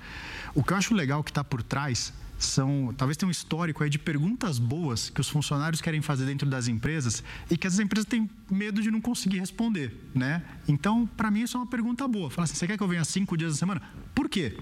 O 0.54 0.64
que 0.64 0.72
eu 0.72 0.78
acho 0.78 0.94
legal 0.94 1.24
que 1.24 1.32
está 1.32 1.44
por 1.44 1.62
trás 1.62 2.14
são 2.38 2.94
talvez 2.98 3.18
tenha 3.18 3.28
um 3.28 3.32
histórico 3.32 3.84
aí 3.84 3.90
de 3.90 3.98
perguntas 3.98 4.60
boas 4.60 5.10
que 5.10 5.20
os 5.20 5.30
funcionários 5.30 5.82
querem 5.82 6.02
fazer 6.02 6.26
dentro 6.26 6.48
das 6.48 6.68
empresas 6.68 7.24
e 7.50 7.58
que 7.58 7.66
as 7.66 7.80
empresas 7.80 8.06
têm 8.06 8.30
medo 8.50 8.82
de 8.82 8.92
não 8.92 9.02
conseguir 9.02 9.40
responder, 9.40 9.94
né? 10.14 10.44
Então, 10.68 11.06
para 11.06 11.32
mim 11.32 11.42
isso 11.42 11.58
é 11.58 11.60
uma 11.60 11.68
pergunta 11.68 12.08
boa. 12.08 12.30
Fala 12.30 12.46
assim, 12.46 12.56
você 12.56 12.68
quer 12.68 12.78
que 12.78 12.84
eu 12.84 12.88
venha 12.88 13.04
cinco 13.04 13.38
dias 13.38 13.54
da 13.54 13.58
semana? 13.58 13.82
Por 14.14 14.30
quê? 14.30 14.58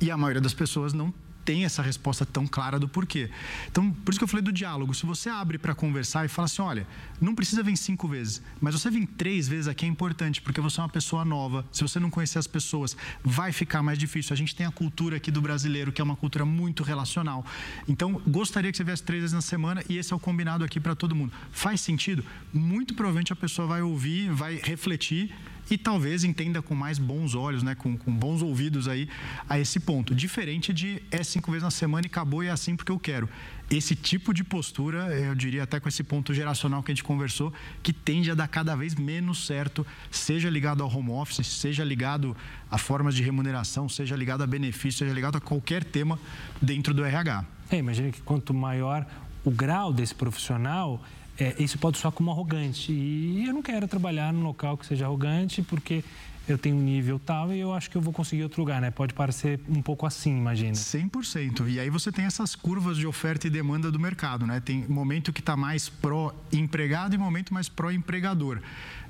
E 0.00 0.10
a 0.10 0.16
maioria 0.16 0.40
das 0.40 0.54
pessoas 0.54 0.92
não 0.92 1.12
tem 1.46 1.64
essa 1.64 1.80
resposta 1.80 2.26
tão 2.26 2.44
clara 2.44 2.78
do 2.78 2.88
porquê. 2.88 3.30
Então, 3.70 3.92
por 3.92 4.10
isso 4.10 4.18
que 4.18 4.24
eu 4.24 4.28
falei 4.28 4.42
do 4.42 4.52
diálogo. 4.52 4.92
Se 4.92 5.06
você 5.06 5.30
abre 5.30 5.56
para 5.56 5.76
conversar 5.76 6.24
e 6.24 6.28
fala 6.28 6.46
assim, 6.46 6.60
olha, 6.60 6.86
não 7.20 7.36
precisa 7.36 7.62
vir 7.62 7.76
cinco 7.76 8.08
vezes, 8.08 8.42
mas 8.60 8.74
você 8.74 8.90
vir 8.90 9.06
três 9.06 9.46
vezes 9.46 9.68
aqui 9.68 9.86
é 9.86 9.88
importante, 9.88 10.42
porque 10.42 10.60
você 10.60 10.80
é 10.80 10.82
uma 10.82 10.88
pessoa 10.88 11.24
nova. 11.24 11.64
Se 11.70 11.82
você 11.82 12.00
não 12.00 12.10
conhecer 12.10 12.40
as 12.40 12.48
pessoas, 12.48 12.96
vai 13.22 13.52
ficar 13.52 13.80
mais 13.80 13.96
difícil. 13.96 14.34
A 14.34 14.36
gente 14.36 14.56
tem 14.56 14.66
a 14.66 14.72
cultura 14.72 15.18
aqui 15.18 15.30
do 15.30 15.40
brasileiro, 15.40 15.92
que 15.92 16.00
é 16.00 16.04
uma 16.04 16.16
cultura 16.16 16.44
muito 16.44 16.82
relacional. 16.82 17.46
Então, 17.86 18.20
gostaria 18.26 18.72
que 18.72 18.76
você 18.76 18.84
viesse 18.84 19.04
três 19.04 19.22
vezes 19.22 19.34
na 19.34 19.40
semana 19.40 19.84
e 19.88 19.96
esse 19.96 20.12
é 20.12 20.16
o 20.16 20.18
combinado 20.18 20.64
aqui 20.64 20.80
para 20.80 20.96
todo 20.96 21.14
mundo. 21.14 21.32
Faz 21.52 21.80
sentido? 21.80 22.24
Muito 22.52 22.92
provavelmente 22.92 23.32
a 23.32 23.36
pessoa 23.36 23.68
vai 23.68 23.82
ouvir, 23.82 24.30
vai 24.32 24.56
refletir 24.56 25.32
e 25.70 25.76
talvez 25.76 26.24
entenda 26.24 26.62
com 26.62 26.74
mais 26.74 26.98
bons 26.98 27.34
olhos, 27.34 27.62
né, 27.62 27.74
com, 27.74 27.96
com 27.96 28.12
bons 28.12 28.42
ouvidos 28.42 28.88
aí 28.88 29.08
a 29.48 29.58
esse 29.58 29.80
ponto. 29.80 30.14
Diferente 30.14 30.72
de 30.72 31.02
é 31.10 31.22
cinco 31.22 31.50
vezes 31.50 31.64
na 31.64 31.70
semana 31.70 32.06
e 32.06 32.08
acabou 32.08 32.42
e 32.42 32.46
é 32.46 32.50
assim 32.50 32.76
porque 32.76 32.92
eu 32.92 32.98
quero. 32.98 33.28
Esse 33.68 33.96
tipo 33.96 34.32
de 34.32 34.44
postura, 34.44 35.12
eu 35.18 35.34
diria 35.34 35.64
até 35.64 35.80
com 35.80 35.88
esse 35.88 36.04
ponto 36.04 36.32
geracional 36.32 36.82
que 36.84 36.92
a 36.92 36.94
gente 36.94 37.02
conversou, 37.02 37.52
que 37.82 37.92
tende 37.92 38.30
a 38.30 38.34
dar 38.34 38.46
cada 38.46 38.76
vez 38.76 38.94
menos 38.94 39.44
certo, 39.44 39.84
seja 40.08 40.48
ligado 40.48 40.84
ao 40.84 40.94
home 40.94 41.10
office, 41.10 41.44
seja 41.46 41.82
ligado 41.82 42.36
a 42.70 42.78
formas 42.78 43.14
de 43.14 43.24
remuneração, 43.24 43.88
seja 43.88 44.14
ligado 44.14 44.42
a 44.42 44.46
benefício, 44.46 45.00
seja 45.00 45.12
ligado 45.12 45.36
a 45.36 45.40
qualquer 45.40 45.82
tema 45.82 46.16
dentro 46.62 46.94
do 46.94 47.04
RH. 47.04 47.44
É, 47.68 47.78
imagina 47.78 48.12
que 48.12 48.22
quanto 48.22 48.54
maior 48.54 49.04
o 49.44 49.50
grau 49.50 49.92
desse 49.92 50.14
profissional, 50.14 51.02
é, 51.38 51.54
isso 51.58 51.78
pode 51.78 51.98
soar 51.98 52.12
como 52.12 52.30
arrogante. 52.30 52.92
E 52.92 53.46
eu 53.46 53.52
não 53.52 53.62
quero 53.62 53.86
trabalhar 53.86 54.32
num 54.32 54.42
local 54.42 54.76
que 54.76 54.86
seja 54.86 55.04
arrogante, 55.06 55.62
porque 55.62 56.02
eu 56.48 56.56
tenho 56.56 56.76
um 56.76 56.80
nível 56.80 57.18
tal 57.18 57.52
e 57.52 57.58
eu 57.58 57.72
acho 57.72 57.90
que 57.90 57.96
eu 57.96 58.00
vou 58.00 58.12
conseguir 58.12 58.44
outro 58.44 58.60
lugar, 58.60 58.80
né? 58.80 58.90
Pode 58.90 59.12
parecer 59.14 59.58
um 59.68 59.82
pouco 59.82 60.06
assim, 60.06 60.36
imagina. 60.36 60.72
100%. 60.72 61.68
E 61.68 61.80
aí 61.80 61.90
você 61.90 62.12
tem 62.12 62.24
essas 62.24 62.54
curvas 62.54 62.96
de 62.96 63.06
oferta 63.06 63.46
e 63.46 63.50
demanda 63.50 63.90
do 63.90 63.98
mercado, 63.98 64.46
né? 64.46 64.60
Tem 64.60 64.86
momento 64.88 65.32
que 65.32 65.40
está 65.40 65.56
mais 65.56 65.88
pró-empregado 65.88 67.14
e 67.14 67.18
momento 67.18 67.52
mais 67.52 67.68
pró-empregador. 67.68 68.60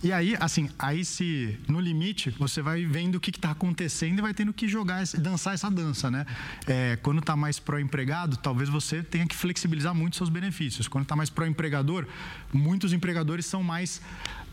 E 0.03 0.13
aí, 0.13 0.37
assim, 0.41 0.69
aí 0.79 1.05
se 1.05 1.59
no 1.69 1.81
limite 1.81 2.31
você 2.31 2.63
vai 2.63 2.85
vendo 2.85 3.17
o 3.17 3.21
que 3.21 3.31
está 3.31 3.51
acontecendo 3.51 4.19
e 4.19 4.23
vai 4.23 4.35
tendo 4.35 4.53
que 4.53 4.69
jogar, 4.69 5.05
dançar 5.19 5.55
essa 5.55 5.71
dança, 5.71 6.11
né? 6.11 6.27
É, 6.67 6.99
quando 7.03 7.19
está 7.19 7.37
mais 7.37 7.59
pró-empregado, 7.59 8.37
talvez 8.37 8.69
você 8.69 9.03
tenha 9.03 9.27
que 9.27 9.35
flexibilizar 9.35 9.95
muito 9.95 10.17
seus 10.17 10.29
benefícios. 10.29 10.89
Quando 10.89 11.05
está 11.05 11.17
mais 11.17 11.31
pró-empregador, 11.31 12.07
muitos 12.53 12.93
empregadores 12.93 13.47
são 13.47 13.63
mais 13.63 14.01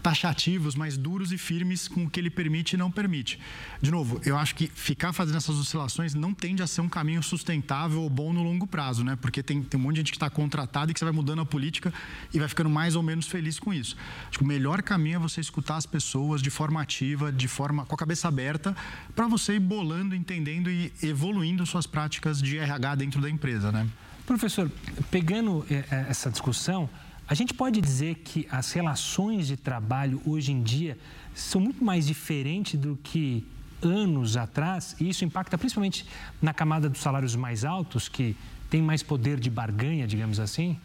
taxativos, 0.03 0.75
mais 0.75 0.97
duros 0.97 1.31
e 1.31 1.37
firmes 1.37 1.87
com 1.87 2.03
o 2.03 2.09
que 2.09 2.19
ele 2.19 2.29
permite 2.29 2.73
e 2.73 2.77
não 2.77 2.91
permite. 2.91 3.39
De 3.81 3.89
novo, 3.89 4.19
eu 4.25 4.37
acho 4.37 4.53
que 4.53 4.67
ficar 4.67 5.13
fazendo 5.13 5.37
essas 5.37 5.55
oscilações 5.55 6.13
não 6.13 6.33
tende 6.33 6.61
a 6.61 6.67
ser 6.67 6.81
um 6.81 6.89
caminho 6.89 7.23
sustentável 7.23 8.01
ou 8.01 8.09
bom 8.09 8.33
no 8.33 8.43
longo 8.43 8.67
prazo, 8.67 9.03
né? 9.03 9.15
Porque 9.15 9.41
tem, 9.41 9.63
tem 9.63 9.79
um 9.79 9.83
monte 9.83 9.95
de 9.95 9.99
gente 10.01 10.11
que 10.11 10.17
está 10.17 10.29
contratada 10.29 10.91
e 10.91 10.93
que 10.93 10.99
você 10.99 11.05
vai 11.05 11.13
mudando 11.13 11.41
a 11.41 11.45
política 11.45 11.93
e 12.33 12.37
vai 12.37 12.49
ficando 12.49 12.69
mais 12.69 12.97
ou 12.97 13.01
menos 13.01 13.27
feliz 13.27 13.57
com 13.57 13.73
isso. 13.73 13.95
Acho 14.27 14.39
que 14.39 14.43
o 14.43 14.47
melhor 14.47 14.81
caminho 14.81 15.15
é 15.15 15.19
você 15.19 15.39
escutar 15.39 15.77
as 15.77 15.85
pessoas 15.85 16.41
de 16.41 16.49
forma 16.49 16.81
ativa, 16.81 17.31
de 17.31 17.47
forma 17.47 17.85
com 17.85 17.95
a 17.95 17.97
cabeça 17.97 18.27
aberta, 18.27 18.75
para 19.15 19.27
você 19.27 19.55
ir 19.55 19.61
bolando, 19.61 20.13
entendendo 20.13 20.69
e 20.69 20.91
evoluindo 21.01 21.65
suas 21.65 21.87
práticas 21.87 22.41
de 22.41 22.57
RH 22.57 22.95
dentro 22.95 23.21
da 23.21 23.29
empresa, 23.29 23.71
né? 23.71 23.87
Professor, 24.25 24.69
pegando 25.11 25.65
eh, 25.69 25.83
eh, 25.91 26.05
essa 26.09 26.29
discussão, 26.29 26.89
a 27.27 27.33
gente 27.33 27.53
pode 27.53 27.79
dizer 27.79 28.15
que 28.15 28.47
as 28.51 28.71
relações 28.71 29.47
de 29.47 29.57
trabalho 29.57 30.21
hoje 30.25 30.51
em 30.51 30.61
dia 30.61 30.97
são 31.33 31.61
muito 31.61 31.83
mais 31.83 32.05
diferentes 32.05 32.79
do 32.79 32.97
que 33.01 33.45
anos 33.81 34.37
atrás, 34.37 34.95
e 34.99 35.09
isso 35.09 35.25
impacta 35.25 35.57
principalmente 35.57 36.05
na 36.41 36.53
camada 36.53 36.89
dos 36.89 37.01
salários 37.01 37.35
mais 37.35 37.65
altos, 37.65 38.07
que 38.07 38.35
tem 38.69 38.81
mais 38.81 39.03
poder 39.03 39.39
de 39.39 39.49
barganha, 39.49 40.07
digamos 40.07 40.39
assim? 40.39 40.79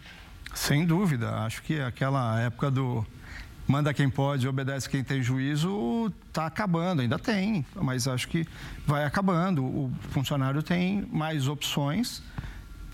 Sem 0.55 0.85
dúvida. 0.85 1.31
Acho 1.44 1.62
que 1.62 1.81
aquela 1.81 2.40
época 2.40 2.70
do 2.70 3.07
manda 3.66 3.92
quem 3.92 4.09
pode, 4.09 4.48
obedece 4.48 4.88
quem 4.88 5.05
tem 5.05 5.22
juízo, 5.22 6.12
está 6.27 6.46
acabando, 6.46 7.03
ainda 7.03 7.18
tem, 7.18 7.64
mas 7.74 8.09
acho 8.09 8.27
que 8.29 8.46
vai 8.87 9.05
acabando. 9.05 9.62
O 9.62 9.92
funcionário 10.11 10.62
tem 10.62 11.07
mais 11.12 11.46
opções 11.46 12.22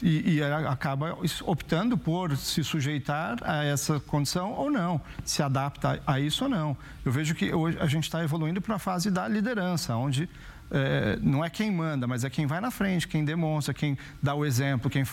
e, 0.02 0.36
e, 0.36 0.42
acaba 0.42 1.16
optando 1.42 1.96
por 1.96 2.36
se 2.36 2.64
sujeitar 2.64 3.38
a 3.42 3.64
essa 3.64 4.00
condição 4.00 4.52
ou 4.52 4.70
não, 4.70 5.00
se 5.24 5.42
adapta 5.42 6.00
a 6.06 6.18
isso 6.18 6.44
ou 6.44 6.50
não. 6.50 6.76
Eu 7.04 7.12
vejo 7.12 7.34
que 7.34 7.52
hoje 7.52 7.78
a 7.80 7.86
gente 7.86 8.04
está 8.04 8.22
evoluindo 8.22 8.60
para 8.60 8.74
a 8.74 8.78
fase 8.78 9.10
da 9.10 9.26
liderança, 9.28 9.94
onde 9.96 10.28
é, 10.70 11.18
não 11.22 11.44
é 11.44 11.50
quem 11.50 11.70
manda, 11.70 12.06
mas 12.06 12.24
é 12.24 12.30
quem 12.30 12.46
vai 12.46 12.60
na 12.60 12.70
frente, 12.70 13.06
quem 13.06 13.24
demonstra, 13.24 13.72
quem 13.72 13.96
dá 14.22 14.34
o 14.34 14.44
exemplo, 14.44 14.90
quem 14.90 15.04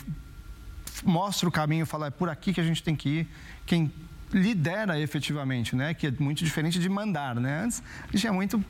mostra 1.03 1.47
o 1.47 1.51
caminho, 1.51 1.85
fala 1.85 2.07
é 2.07 2.09
por 2.09 2.29
aqui 2.29 2.53
que 2.53 2.61
a 2.61 2.63
gente 2.63 2.83
tem 2.83 2.95
que 2.95 3.09
ir, 3.09 3.27
quem 3.65 3.91
lidera 4.33 4.99
efetivamente, 4.99 5.75
né? 5.75 5.93
Que 5.93 6.07
é 6.07 6.11
muito 6.11 6.43
diferente 6.43 6.79
de 6.79 6.89
mandar, 6.89 7.35
né? 7.35 7.63
Antes 7.63 7.83
a 8.07 8.11
gente 8.11 8.27
é 8.27 8.31
muito 8.31 8.63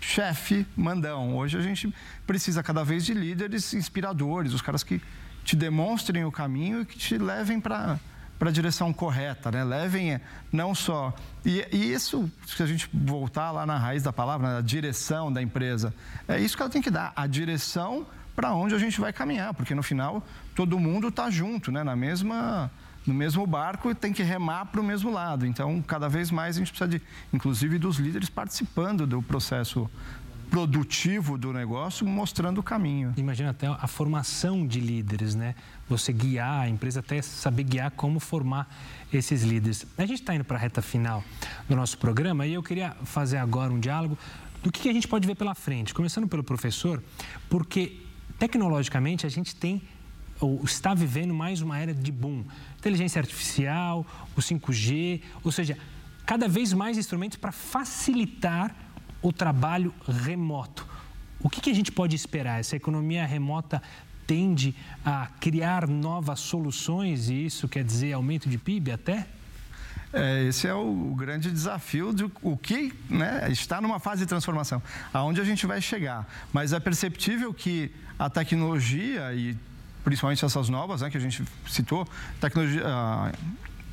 chefe 0.00 0.66
mandão. 0.76 1.36
Hoje 1.36 1.56
a 1.56 1.60
gente 1.60 1.92
precisa 2.26 2.62
cada 2.62 2.84
vez 2.84 3.04
de 3.04 3.14
líderes 3.14 3.74
inspiradores, 3.74 4.52
os 4.52 4.62
caras 4.62 4.82
que 4.82 5.00
te 5.48 5.56
demonstrem 5.56 6.26
o 6.26 6.30
caminho 6.30 6.82
e 6.82 6.84
que 6.84 6.98
te 6.98 7.16
levem 7.16 7.58
para 7.58 7.98
para 8.38 8.50
a 8.50 8.52
direção 8.52 8.92
correta, 8.92 9.50
né? 9.50 9.64
Levem 9.64 10.12
eh, 10.12 10.20
não 10.52 10.72
só 10.72 11.12
e, 11.44 11.66
e, 11.72 11.92
isso, 11.92 12.30
se 12.46 12.62
a 12.62 12.66
gente 12.66 12.88
voltar 12.92 13.50
lá 13.50 13.66
na 13.66 13.76
raiz 13.76 14.04
da 14.04 14.12
palavra, 14.12 14.54
na 14.54 14.60
direção 14.60 15.32
da 15.32 15.42
empresa, 15.42 15.92
é 16.28 16.38
isso 16.38 16.56
que 16.56 16.62
ela 16.62 16.70
tem 16.70 16.80
que 16.80 16.90
dar, 16.90 17.12
a 17.16 17.26
direção 17.26 18.06
para 18.36 18.54
onde 18.54 18.76
a 18.76 18.78
gente 18.78 19.00
vai 19.00 19.12
caminhar, 19.12 19.52
porque 19.54 19.74
no 19.74 19.82
final 19.82 20.24
todo 20.54 20.78
mundo 20.78 21.08
está 21.08 21.30
junto, 21.30 21.72
né? 21.72 21.82
Na 21.82 21.96
mesma 21.96 22.70
no 23.04 23.14
mesmo 23.14 23.44
barco 23.46 23.90
e 23.90 23.94
tem 23.94 24.12
que 24.12 24.22
remar 24.22 24.66
para 24.66 24.80
o 24.82 24.84
mesmo 24.84 25.10
lado. 25.10 25.46
Então, 25.46 25.80
cada 25.80 26.08
vez 26.08 26.30
mais 26.30 26.56
a 26.56 26.58
gente 26.58 26.70
precisa 26.70 26.88
de, 26.90 27.00
inclusive, 27.32 27.78
dos 27.78 27.96
líderes 27.96 28.28
participando 28.28 29.06
do 29.06 29.22
processo 29.22 29.90
produtivo 30.50 31.36
do 31.36 31.52
negócio, 31.52 32.06
mostrando 32.06 32.58
o 32.58 32.62
caminho. 32.62 33.12
Imagina 33.16 33.50
até 33.50 33.66
a 33.66 33.86
formação 33.86 34.66
de 34.66 34.80
líderes, 34.80 35.34
né? 35.34 35.54
Você 35.88 36.12
guiar 36.12 36.62
a 36.62 36.68
empresa, 36.68 37.00
até 37.00 37.20
saber 37.22 37.64
guiar 37.64 37.90
como 37.92 38.18
formar 38.18 38.68
esses 39.12 39.42
líderes. 39.42 39.86
A 39.96 40.02
gente 40.02 40.20
está 40.20 40.34
indo 40.34 40.44
para 40.44 40.56
a 40.56 40.60
reta 40.60 40.82
final 40.82 41.22
do 41.68 41.76
nosso 41.76 41.98
programa 41.98 42.46
e 42.46 42.54
eu 42.54 42.62
queria 42.62 42.96
fazer 43.04 43.36
agora 43.36 43.72
um 43.72 43.78
diálogo 43.78 44.18
do 44.62 44.72
que 44.72 44.88
a 44.88 44.92
gente 44.92 45.06
pode 45.06 45.26
ver 45.26 45.36
pela 45.36 45.54
frente, 45.54 45.94
começando 45.94 46.26
pelo 46.26 46.42
professor, 46.42 47.02
porque 47.48 48.00
tecnologicamente, 48.38 49.26
a 49.26 49.28
gente 49.28 49.54
tem 49.54 49.82
ou 50.40 50.62
está 50.64 50.94
vivendo 50.94 51.34
mais 51.34 51.60
uma 51.60 51.78
era 51.78 51.92
de 51.92 52.12
boom. 52.12 52.44
Inteligência 52.78 53.20
artificial, 53.20 54.06
o 54.36 54.40
5G, 54.40 55.22
ou 55.42 55.50
seja, 55.50 55.76
cada 56.24 56.46
vez 56.48 56.72
mais 56.72 56.96
instrumentos 56.96 57.38
para 57.38 57.50
facilitar 57.50 58.74
o 59.22 59.32
trabalho 59.32 59.92
remoto. 60.06 60.86
O 61.40 61.48
que, 61.48 61.60
que 61.60 61.70
a 61.70 61.74
gente 61.74 61.92
pode 61.92 62.16
esperar? 62.16 62.60
Essa 62.60 62.76
economia 62.76 63.24
remota 63.24 63.82
tende 64.26 64.74
a 65.04 65.28
criar 65.40 65.86
novas 65.88 66.40
soluções 66.40 67.28
e 67.28 67.46
isso 67.46 67.68
quer 67.68 67.84
dizer 67.84 68.12
aumento 68.12 68.48
de 68.48 68.58
PIB 68.58 68.92
até? 68.92 69.26
É, 70.12 70.44
esse 70.44 70.66
é 70.66 70.74
o 70.74 71.14
grande 71.16 71.50
desafio 71.50 72.14
de 72.14 72.24
o 72.42 72.56
que 72.56 72.92
né, 73.10 73.46
está 73.50 73.80
numa 73.80 73.98
fase 73.98 74.22
de 74.22 74.26
transformação, 74.26 74.82
aonde 75.12 75.40
a 75.40 75.44
gente 75.44 75.66
vai 75.66 75.80
chegar. 75.80 76.26
Mas 76.52 76.72
é 76.72 76.80
perceptível 76.80 77.52
que 77.52 77.90
a 78.18 78.28
tecnologia 78.30 79.32
e 79.34 79.56
principalmente 80.02 80.44
essas 80.44 80.68
novas 80.68 81.02
né, 81.02 81.10
que 81.10 81.16
a 81.16 81.20
gente 81.20 81.44
citou, 81.68 82.08
tecnologia, 82.40 82.82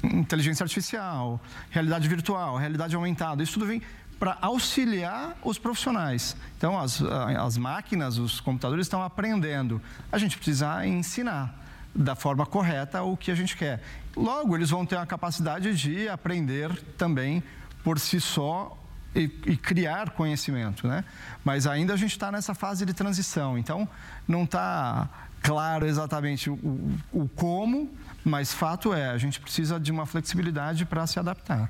inteligência 0.03 0.63
artificial, 0.63 1.41
realidade 1.69 2.07
virtual, 2.07 2.57
realidade 2.57 2.95
aumentada, 2.95 3.43
isso 3.43 3.53
tudo 3.53 3.65
vem 3.65 3.81
para 4.19 4.37
auxiliar 4.41 5.35
os 5.43 5.57
profissionais. 5.57 6.35
Então, 6.57 6.79
as, 6.79 7.01
as 7.01 7.57
máquinas, 7.57 8.17
os 8.17 8.39
computadores 8.39 8.85
estão 8.85 9.03
aprendendo. 9.03 9.81
A 10.11 10.17
gente 10.17 10.37
precisa 10.37 10.85
ensinar 10.85 11.53
da 11.93 12.15
forma 12.15 12.45
correta 12.45 13.03
o 13.03 13.15
que 13.15 13.31
a 13.31 13.35
gente 13.35 13.55
quer. 13.55 13.81
Logo, 14.15 14.55
eles 14.55 14.69
vão 14.69 14.85
ter 14.85 14.97
a 14.97 15.05
capacidade 15.05 15.73
de 15.75 16.09
aprender 16.09 16.75
também 16.97 17.43
por 17.83 17.99
si 17.99 18.19
só 18.19 18.77
e, 19.15 19.23
e 19.45 19.57
criar 19.57 20.09
conhecimento, 20.09 20.87
né? 20.87 21.05
Mas 21.43 21.65
ainda 21.65 21.93
a 21.93 21.97
gente 21.97 22.11
está 22.11 22.31
nessa 22.31 22.53
fase 22.53 22.85
de 22.85 22.93
transição, 22.93 23.57
então 23.57 23.87
não 24.27 24.43
está 24.43 25.07
claro 25.41 25.85
exatamente 25.85 26.49
o, 26.49 26.97
o 27.13 27.29
como, 27.35 27.89
mas 28.23 28.53
fato 28.53 28.93
é, 28.93 29.09
a 29.09 29.17
gente 29.17 29.39
precisa 29.39 29.79
de 29.79 29.91
uma 29.91 30.05
flexibilidade 30.05 30.85
para 30.85 31.05
se 31.07 31.19
adaptar. 31.19 31.69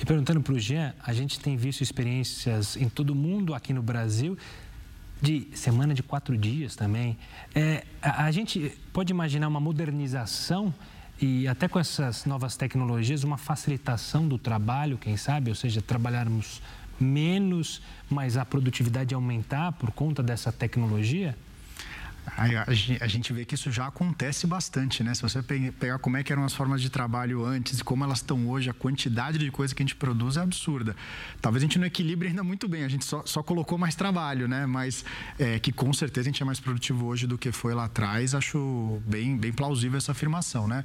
E 0.00 0.04
perguntando 0.06 0.40
para 0.40 0.54
o 0.54 0.58
Jean, 0.58 0.94
a 1.04 1.12
gente 1.12 1.38
tem 1.38 1.58
visto 1.58 1.82
experiências 1.82 2.74
em 2.74 2.88
todo 2.88 3.14
mundo, 3.14 3.52
aqui 3.54 3.74
no 3.74 3.82
Brasil, 3.82 4.36
de 5.20 5.46
semana 5.52 5.92
de 5.92 6.02
quatro 6.02 6.38
dias 6.38 6.74
também. 6.74 7.18
É, 7.54 7.84
a, 8.00 8.24
a, 8.24 8.30
gente 8.30 8.72
pode 8.94 9.12
imaginar 9.12 9.46
uma 9.46 9.60
modernização 9.60 10.72
e 11.20 11.46
até 11.46 11.68
com 11.68 11.78
essas 11.78 12.24
novas 12.24 12.56
tecnologias, 12.56 13.24
uma 13.24 13.36
facilitação 13.36 14.26
do 14.26 14.38
trabalho, 14.38 14.96
quem 14.96 15.18
sabe, 15.18 15.50
ou 15.50 15.54
seja, 15.54 15.82
trabalharmos 15.82 16.62
menos, 16.98 17.82
mas 18.08 18.38
a 18.38 18.44
produtividade 18.46 19.14
aumentar 19.14 19.72
por 19.72 19.90
conta 19.90 20.22
dessa 20.22 20.50
tecnologia? 20.50 21.36
A 22.36 23.06
gente 23.06 23.32
vê 23.32 23.44
que 23.44 23.54
isso 23.54 23.70
já 23.70 23.86
acontece 23.86 24.46
bastante, 24.46 25.02
né? 25.02 25.14
Se 25.14 25.22
você 25.22 25.42
pegar 25.42 25.98
como 25.98 26.16
é 26.16 26.22
que 26.22 26.32
eram 26.32 26.44
as 26.44 26.54
formas 26.54 26.80
de 26.80 26.88
trabalho 26.88 27.44
antes 27.44 27.80
e 27.80 27.84
como 27.84 28.04
elas 28.04 28.18
estão 28.18 28.48
hoje, 28.48 28.70
a 28.70 28.74
quantidade 28.74 29.38
de 29.38 29.50
coisa 29.50 29.74
que 29.74 29.82
a 29.82 29.84
gente 29.84 29.96
produz 29.96 30.36
é 30.36 30.40
absurda. 30.40 30.94
Talvez 31.40 31.62
a 31.62 31.66
gente 31.66 31.78
não 31.78 31.86
equilibre 31.86 32.28
ainda 32.28 32.42
muito 32.42 32.68
bem, 32.68 32.84
a 32.84 32.88
gente 32.88 33.04
só, 33.04 33.22
só 33.26 33.42
colocou 33.42 33.76
mais 33.76 33.94
trabalho, 33.94 34.46
né? 34.46 34.66
Mas 34.66 35.04
é, 35.38 35.58
que 35.58 35.72
com 35.72 35.92
certeza 35.92 36.28
a 36.28 36.32
gente 36.32 36.42
é 36.42 36.46
mais 36.46 36.60
produtivo 36.60 37.06
hoje 37.06 37.26
do 37.26 37.36
que 37.36 37.52
foi 37.52 37.74
lá 37.74 37.84
atrás, 37.84 38.34
acho 38.34 39.02
bem, 39.06 39.36
bem 39.36 39.52
plausível 39.52 39.98
essa 39.98 40.12
afirmação, 40.12 40.68
né? 40.68 40.84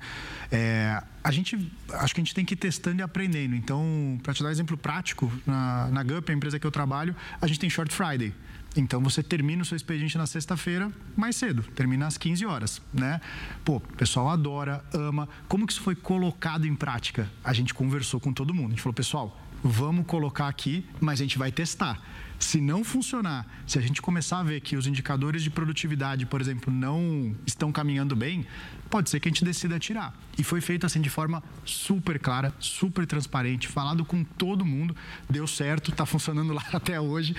É, 0.51 1.01
a 1.23 1.31
gente, 1.31 1.71
acho 1.93 2.13
que 2.13 2.21
a 2.21 2.23
gente 2.23 2.35
tem 2.35 2.45
que 2.45 2.53
ir 2.53 2.57
testando 2.57 2.99
e 2.99 3.03
aprendendo. 3.03 3.55
Então, 3.55 4.19
para 4.21 4.33
te 4.33 4.43
dar 4.43 4.49
um 4.49 4.51
exemplo 4.51 4.77
prático, 4.77 5.31
na, 5.45 5.87
na 5.87 6.03
GUP, 6.03 6.31
a 6.31 6.35
empresa 6.35 6.59
que 6.59 6.67
eu 6.67 6.71
trabalho, 6.71 7.15
a 7.41 7.47
gente 7.47 7.59
tem 7.59 7.69
Short 7.69 7.93
Friday. 7.93 8.33
Então 8.75 9.01
você 9.01 9.23
termina 9.23 9.61
o 9.61 9.65
seu 9.65 9.75
expediente 9.75 10.17
na 10.17 10.25
sexta-feira 10.25 10.91
mais 11.15 11.35
cedo, 11.35 11.63
termina 11.75 12.07
às 12.07 12.17
15 12.17 12.45
horas, 12.45 12.81
né? 12.93 13.21
Pô, 13.63 13.77
o 13.77 13.79
pessoal 13.79 14.29
adora, 14.29 14.83
ama. 14.93 15.29
Como 15.47 15.65
que 15.65 15.71
isso 15.73 15.81
foi 15.81 15.95
colocado 15.95 16.67
em 16.67 16.75
prática? 16.75 17.31
A 17.43 17.53
gente 17.53 17.73
conversou 17.73 18.19
com 18.19 18.33
todo 18.33 18.53
mundo. 18.53 18.67
A 18.67 18.69
gente 18.71 18.81
falou, 18.81 18.93
pessoal, 18.93 19.41
vamos 19.63 20.05
colocar 20.05 20.47
aqui, 20.47 20.85
mas 20.99 21.21
a 21.21 21.23
gente 21.23 21.37
vai 21.37 21.51
testar. 21.51 22.01
Se 22.39 22.59
não 22.59 22.83
funcionar, 22.83 23.45
se 23.65 23.79
a 23.79 23.81
gente 23.81 24.01
começar 24.01 24.39
a 24.39 24.43
ver 24.43 24.61
que 24.61 24.75
os 24.75 24.87
indicadores 24.87 25.41
de 25.41 25.49
produtividade, 25.49 26.25
por 26.25 26.41
exemplo, 26.41 26.71
não 26.71 27.35
estão 27.45 27.71
caminhando 27.71 28.15
bem, 28.15 28.45
pode 28.89 29.09
ser 29.09 29.19
que 29.19 29.27
a 29.27 29.31
gente 29.31 29.43
decida 29.43 29.79
tirar. 29.79 30.13
E 30.37 30.43
foi 30.43 30.61
feito 30.61 30.85
assim 30.85 31.01
de 31.01 31.09
forma 31.09 31.43
super 31.63 32.19
clara, 32.19 32.53
super 32.59 33.05
transparente, 33.05 33.67
falado 33.67 34.03
com 34.05 34.23
todo 34.23 34.65
mundo, 34.65 34.95
deu 35.29 35.47
certo, 35.47 35.91
está 35.91 36.05
funcionando 36.05 36.53
lá 36.53 36.63
até 36.73 36.99
hoje. 36.99 37.35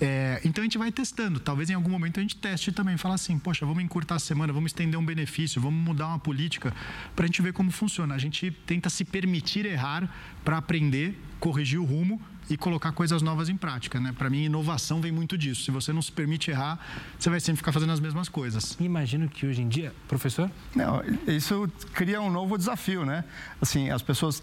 É, 0.00 0.40
então 0.44 0.62
a 0.62 0.64
gente 0.64 0.78
vai 0.78 0.90
testando. 0.92 1.40
Talvez 1.40 1.70
em 1.70 1.74
algum 1.74 1.90
momento 1.90 2.18
a 2.18 2.22
gente 2.22 2.36
teste 2.36 2.72
também, 2.72 2.96
fala 2.96 3.14
assim, 3.14 3.38
poxa, 3.38 3.64
vamos 3.64 3.82
encurtar 3.82 4.16
a 4.16 4.18
semana, 4.18 4.52
vamos 4.52 4.70
estender 4.70 4.98
um 4.98 5.04
benefício, 5.04 5.60
vamos 5.60 5.82
mudar 5.82 6.08
uma 6.08 6.18
política 6.18 6.74
para 7.14 7.24
a 7.24 7.26
gente 7.26 7.40
ver 7.40 7.52
como 7.52 7.70
funciona. 7.70 8.14
A 8.14 8.18
gente 8.18 8.50
tenta 8.66 8.90
se 8.90 9.04
permitir 9.04 9.64
errar 9.66 10.08
para 10.44 10.58
aprender, 10.58 11.18
corrigir 11.38 11.78
o 11.78 11.84
rumo 11.84 12.20
e 12.50 12.56
colocar 12.56 12.90
coisas 12.92 13.22
novas 13.22 13.48
em 13.48 13.56
prática, 13.56 14.00
né? 14.00 14.12
Para 14.16 14.28
mim, 14.28 14.44
inovação 14.44 15.00
vem 15.00 15.12
muito 15.12 15.38
disso. 15.38 15.62
Se 15.62 15.70
você 15.70 15.92
não 15.92 16.02
se 16.02 16.10
permite 16.10 16.50
errar, 16.50 16.78
você 17.18 17.30
vai 17.30 17.38
sempre 17.38 17.58
ficar 17.58 17.70
fazendo 17.70 17.92
as 17.92 18.00
mesmas 18.00 18.28
coisas. 18.28 18.76
Imagino 18.80 19.28
que 19.28 19.46
hoje 19.46 19.62
em 19.62 19.68
dia, 19.68 19.94
professor? 20.08 20.50
Não, 20.74 21.00
isso 21.28 21.70
cria 21.94 22.20
um 22.20 22.30
novo 22.30 22.58
desafio, 22.58 23.04
né? 23.06 23.24
Assim, 23.60 23.90
as 23.90 24.02
pessoas 24.02 24.42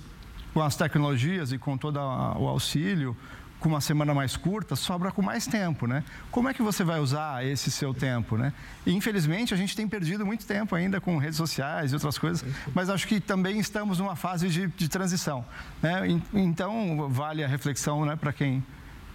com 0.53 0.61
as 0.61 0.75
tecnologias 0.75 1.51
e 1.51 1.57
com 1.57 1.77
todo 1.77 1.97
o 1.97 2.47
auxílio, 2.47 3.15
com 3.59 3.69
uma 3.69 3.81
semana 3.81 4.13
mais 4.13 4.37
curta, 4.37 4.75
sobra 4.75 5.11
com 5.11 5.21
mais 5.21 5.47
tempo, 5.47 5.87
né? 5.87 6.03
Como 6.31 6.47
é 6.47 6.53
que 6.53 6.61
você 6.61 6.83
vai 6.83 6.99
usar 6.99 7.45
esse 7.45 7.71
seu 7.71 7.93
tempo, 7.93 8.37
né? 8.37 8.53
E, 8.85 8.93
infelizmente, 8.93 9.53
a 9.53 9.57
gente 9.57 9.75
tem 9.75 9.87
perdido 9.87 10.25
muito 10.25 10.45
tempo 10.45 10.75
ainda 10.75 11.01
com 11.01 11.17
redes 11.17 11.37
sociais 11.37 11.91
e 11.91 11.95
outras 11.95 12.17
coisas, 12.17 12.45
mas 12.73 12.89
acho 12.89 13.07
que 13.07 13.19
também 13.19 13.59
estamos 13.59 13.99
numa 13.99 14.15
fase 14.15 14.47
de, 14.49 14.67
de 14.67 14.87
transição, 14.87 15.43
né? 15.81 16.01
Então, 16.33 17.09
vale 17.09 17.43
a 17.43 17.47
reflexão, 17.47 18.05
né, 18.05 18.15
para 18.15 18.31
quem 18.31 18.63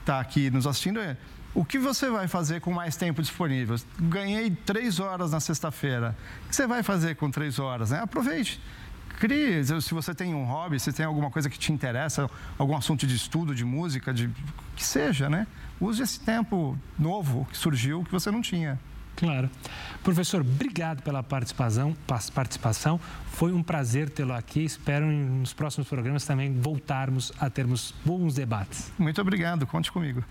está 0.01 0.19
aqui 0.19 0.51
nos 0.51 0.67
assistindo, 0.67 0.99
é 1.01 1.17
o 1.55 1.65
que 1.65 1.79
você 1.79 2.09
vai 2.09 2.27
fazer 2.29 2.61
com 2.61 2.73
mais 2.73 2.97
tempo 2.97 3.21
disponível? 3.21 3.77
Ganhei 4.01 4.51
três 4.51 4.99
horas 4.99 5.33
na 5.33 5.41
sexta-feira. 5.41 6.17
O 6.47 6.49
que 6.49 6.57
você 6.57 6.67
vai 6.67 6.83
fazer 6.83 7.17
com 7.17 7.31
três 7.31 7.59
horas? 7.59 7.91
Né? 7.91 7.99
Aproveite. 7.99 8.59
Crie, 9.23 9.63
se 9.65 9.95
você 9.95 10.13
tem 10.13 10.35
um 10.35 10.43
hobby, 10.43 10.81
se 10.81 10.93
tem 10.93 11.07
alguma 11.07 11.31
coisa 11.31 11.49
que 11.49 11.57
te 11.57 11.73
interessa, 11.73 12.29
algum 12.59 12.77
assunto 12.77 13.07
de 13.07 13.15
estudo, 13.15 13.55
de 13.55 13.65
música, 13.65 14.13
de 14.13 14.29
que 14.75 14.85
seja, 14.85 15.31
né? 15.31 15.47
Use 15.81 16.03
esse 16.03 16.19
tempo 16.19 16.77
novo 16.99 17.47
que 17.49 17.57
surgiu 17.57 18.03
que 18.03 18.11
você 18.11 18.33
não 18.33 18.43
tinha. 18.43 18.81
Claro. 19.15 19.49
Professor, 20.03 20.41
obrigado 20.41 21.05
pela 21.05 21.23
participação. 21.23 21.97
participação. 22.35 22.99
Foi 23.27 23.53
um 23.53 23.63
prazer 23.63 24.11
tê-lo 24.11 24.33
aqui. 24.33 24.65
Espero 24.65 25.07
nos 25.07 25.53
próximos 25.53 25.87
programas 25.87 26.25
também 26.25 26.53
voltarmos 26.59 27.31
a 27.39 27.49
termos 27.49 27.95
bons 28.05 28.35
debates. 28.35 28.91
Muito 28.99 29.21
obrigado. 29.21 29.69
Conte 29.69 29.93
comigo. 29.93 30.25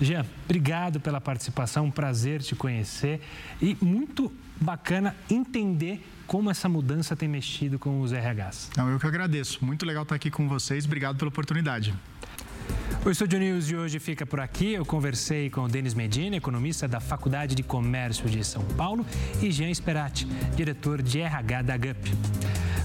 Jean, 0.00 0.24
obrigado 0.44 1.00
pela 1.00 1.20
participação. 1.20 1.86
Um 1.86 1.90
prazer 1.90 2.40
te 2.40 2.54
conhecer 2.54 3.20
e 3.60 3.76
muito 3.82 4.32
bacana 4.60 5.16
entender 5.28 6.04
como 6.28 6.50
essa 6.50 6.68
mudança 6.68 7.16
tem 7.16 7.28
mexido 7.28 7.78
com 7.78 8.00
os 8.02 8.12
RHs. 8.12 8.70
Não, 8.76 8.88
eu 8.90 9.00
que 9.00 9.06
agradeço. 9.06 9.64
Muito 9.64 9.84
legal 9.84 10.02
estar 10.02 10.14
aqui 10.14 10.30
com 10.30 10.46
vocês. 10.46 10.84
Obrigado 10.84 11.16
pela 11.16 11.30
oportunidade. 11.30 11.94
O 13.04 13.10
Estúdio 13.10 13.38
News 13.38 13.66
de 13.66 13.74
hoje 13.74 13.98
fica 13.98 14.26
por 14.26 14.38
aqui. 14.38 14.74
Eu 14.74 14.84
conversei 14.84 15.48
com 15.48 15.62
o 15.62 15.68
Denis 15.68 15.94
Medina, 15.94 16.36
economista 16.36 16.86
da 16.86 17.00
Faculdade 17.00 17.54
de 17.54 17.62
Comércio 17.62 18.28
de 18.28 18.44
São 18.44 18.62
Paulo, 18.76 19.06
e 19.40 19.50
Jean 19.50 19.70
Esperati, 19.70 20.26
diretor 20.54 21.00
de 21.00 21.20
RH 21.20 21.62
da 21.62 21.76
GUP. 21.78 22.12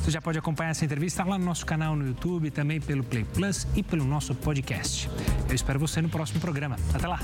Você 0.01 0.12
já 0.12 0.21
pode 0.21 0.39
acompanhar 0.39 0.71
essa 0.71 0.86
entrevista 0.86 1.23
lá 1.25 1.38
no 1.38 1.43
nosso 1.43 1.65
canal 1.65 1.95
no 1.97 2.08
YouTube, 2.08 2.49
também 2.49 2.79
pelo 2.79 3.03
Play 3.03 3.25
Plus 3.25 3.67
e 3.75 3.84
pelo 3.84 4.06
nosso 4.06 4.34
podcast. 4.34 5.10
Eu 5.49 5.56
espero 5.56 5.79
você 5.79 6.01
no 6.01 6.10
próximo 6.10 6.39
programa. 6.39 6.77
Até 6.93 7.08
lá! 7.08 7.19